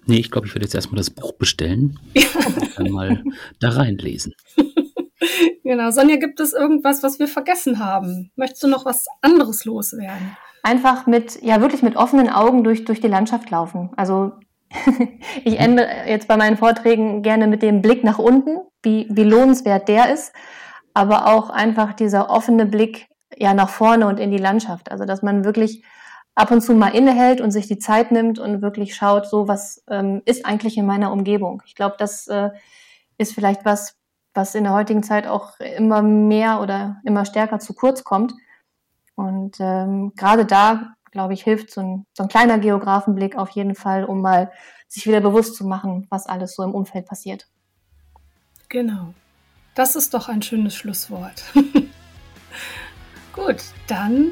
Nee, 0.05 0.19
ich 0.19 0.31
glaube, 0.31 0.47
ich 0.47 0.53
werde 0.53 0.65
jetzt 0.65 0.75
erstmal 0.75 0.97
das 0.97 1.09
Buch 1.09 1.33
bestellen 1.33 1.99
ja. 2.15 2.23
und 2.45 2.79
dann 2.79 2.91
mal 2.91 3.23
da 3.59 3.69
reinlesen. 3.69 4.33
genau. 5.63 5.91
Sonja, 5.91 6.17
gibt 6.17 6.39
es 6.39 6.53
irgendwas, 6.53 7.03
was 7.03 7.19
wir 7.19 7.27
vergessen 7.27 7.79
haben? 7.79 8.31
Möchtest 8.35 8.63
du 8.63 8.67
noch 8.67 8.85
was 8.85 9.05
anderes 9.21 9.65
loswerden? 9.65 10.35
Einfach 10.63 11.07
mit, 11.07 11.41
ja, 11.41 11.61
wirklich 11.61 11.81
mit 11.81 11.95
offenen 11.95 12.29
Augen 12.29 12.63
durch, 12.63 12.85
durch 12.85 13.01
die 13.01 13.07
Landschaft 13.07 13.49
laufen. 13.49 13.89
Also 13.95 14.33
ich 15.43 15.59
ende 15.59 15.87
jetzt 16.05 16.27
bei 16.27 16.37
meinen 16.37 16.57
Vorträgen 16.57 17.23
gerne 17.23 17.47
mit 17.47 17.61
dem 17.61 17.81
Blick 17.81 18.03
nach 18.03 18.19
unten, 18.19 18.57
wie, 18.83 19.07
wie 19.09 19.23
lohnenswert 19.23 19.87
der 19.87 20.13
ist, 20.13 20.33
aber 20.93 21.27
auch 21.27 21.49
einfach 21.49 21.93
dieser 21.93 22.29
offene 22.29 22.65
Blick 22.65 23.07
ja 23.37 23.53
nach 23.53 23.69
vorne 23.69 24.07
und 24.07 24.19
in 24.19 24.31
die 24.31 24.37
Landschaft. 24.37 24.91
Also 24.91 25.05
dass 25.05 25.21
man 25.21 25.43
wirklich 25.43 25.83
ab 26.35 26.51
und 26.51 26.61
zu 26.61 26.73
mal 26.73 26.89
innehält 26.95 27.41
und 27.41 27.51
sich 27.51 27.67
die 27.67 27.79
Zeit 27.79 28.11
nimmt 28.11 28.39
und 28.39 28.61
wirklich 28.61 28.95
schaut, 28.95 29.27
so 29.27 29.47
was 29.47 29.83
ähm, 29.89 30.21
ist 30.25 30.45
eigentlich 30.45 30.77
in 30.77 30.85
meiner 30.85 31.11
Umgebung. 31.11 31.61
Ich 31.65 31.75
glaube, 31.75 31.95
das 31.97 32.27
äh, 32.27 32.51
ist 33.17 33.33
vielleicht 33.33 33.65
was, 33.65 33.97
was 34.33 34.55
in 34.55 34.63
der 34.63 34.73
heutigen 34.73 35.03
Zeit 35.03 35.27
auch 35.27 35.59
immer 35.59 36.01
mehr 36.01 36.61
oder 36.61 37.01
immer 37.03 37.25
stärker 37.25 37.59
zu 37.59 37.73
kurz 37.73 38.03
kommt. 38.03 38.33
Und 39.15 39.57
ähm, 39.59 40.13
gerade 40.15 40.45
da, 40.45 40.93
glaube 41.11 41.33
ich, 41.33 41.43
hilft 41.43 41.71
so 41.71 41.81
ein, 41.81 42.05
so 42.13 42.23
ein 42.23 42.29
kleiner 42.29 42.57
Geografenblick 42.59 43.37
auf 43.37 43.49
jeden 43.51 43.75
Fall, 43.75 44.05
um 44.05 44.21
mal 44.21 44.51
sich 44.87 45.07
wieder 45.07 45.21
bewusst 45.21 45.55
zu 45.55 45.65
machen, 45.65 46.07
was 46.09 46.27
alles 46.27 46.55
so 46.55 46.63
im 46.63 46.73
Umfeld 46.73 47.05
passiert. 47.05 47.47
Genau. 48.69 49.13
Das 49.75 49.95
ist 49.95 50.13
doch 50.13 50.27
ein 50.27 50.41
schönes 50.41 50.75
Schlusswort. 50.75 51.43
Gut, 53.33 53.63
dann 53.87 54.31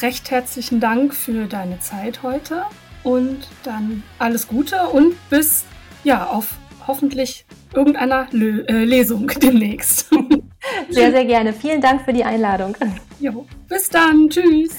recht 0.00 0.30
herzlichen 0.30 0.78
Dank 0.78 1.14
für 1.14 1.46
deine 1.46 1.80
Zeit 1.80 2.22
heute 2.22 2.62
und 3.02 3.48
dann 3.64 4.02
alles 4.18 4.46
Gute 4.46 4.88
und 4.88 5.14
bis 5.30 5.64
ja 6.04 6.26
auf 6.26 6.54
hoffentlich 6.86 7.46
irgendeiner 7.74 8.28
Lö 8.30 8.64
äh, 8.68 8.84
Lesung 8.84 9.26
demnächst. 9.42 10.10
Sehr, 10.90 11.10
sehr 11.10 11.24
gerne. 11.24 11.52
Vielen 11.52 11.80
Dank 11.80 12.02
für 12.02 12.12
die 12.12 12.24
Einladung. 12.24 12.76
Jo, 13.18 13.46
bis 13.68 13.88
dann. 13.88 14.28
Tschüss. 14.28 14.74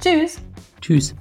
Tschüss. 0.00 0.40
Tschüss. 0.80 1.14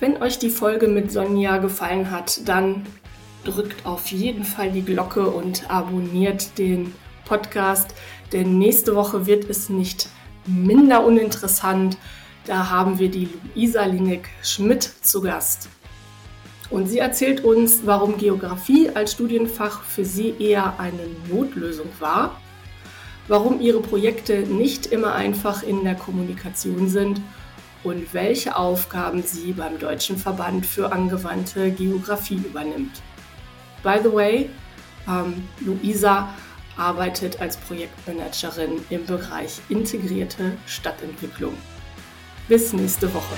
Wenn 0.00 0.22
euch 0.22 0.38
die 0.38 0.48
Folge 0.48 0.88
mit 0.88 1.12
Sonja 1.12 1.58
gefallen 1.58 2.10
hat, 2.10 2.48
dann 2.48 2.86
drückt 3.44 3.84
auf 3.84 4.06
jeden 4.08 4.44
Fall 4.44 4.70
die 4.70 4.82
Glocke 4.82 5.28
und 5.28 5.70
abonniert 5.70 6.58
den 6.58 6.94
Podcast, 7.26 7.94
denn 8.32 8.58
nächste 8.58 8.96
Woche 8.96 9.26
wird 9.26 9.48
es 9.48 9.68
nicht 9.68 10.08
minder 10.46 11.04
uninteressant. 11.04 11.98
Da 12.46 12.70
haben 12.70 12.98
wir 12.98 13.10
die 13.10 13.28
Luisa 13.54 13.84
Linek-Schmidt 13.84 14.82
zu 15.02 15.20
Gast. 15.20 15.68
Und 16.70 16.86
sie 16.86 16.98
erzählt 16.98 17.44
uns, 17.44 17.82
warum 17.84 18.16
Geografie 18.16 18.90
als 18.90 19.12
Studienfach 19.12 19.82
für 19.82 20.04
sie 20.04 20.34
eher 20.38 20.78
eine 20.78 21.08
Notlösung 21.28 21.88
war, 21.98 22.40
warum 23.28 23.60
ihre 23.60 23.80
Projekte 23.80 24.38
nicht 24.40 24.86
immer 24.86 25.14
einfach 25.14 25.62
in 25.62 25.84
der 25.84 25.96
Kommunikation 25.96 26.88
sind 26.88 27.20
und 27.82 28.14
welche 28.14 28.56
Aufgaben 28.56 29.22
sie 29.22 29.52
beim 29.52 29.78
Deutschen 29.78 30.16
Verband 30.16 30.64
für 30.64 30.92
angewandte 30.92 31.70
Geografie 31.72 32.36
übernimmt. 32.36 33.02
By 33.82 33.98
the 34.02 34.12
way, 34.12 34.50
ähm, 35.08 35.48
Luisa 35.60 36.32
arbeitet 36.76 37.40
als 37.40 37.56
Projektmanagerin 37.56 38.80
im 38.90 39.04
Bereich 39.06 39.60
integrierte 39.68 40.56
Stadtentwicklung. 40.66 41.54
Bis 42.50 42.72
nächste 42.72 43.06
Woche. 43.14 43.36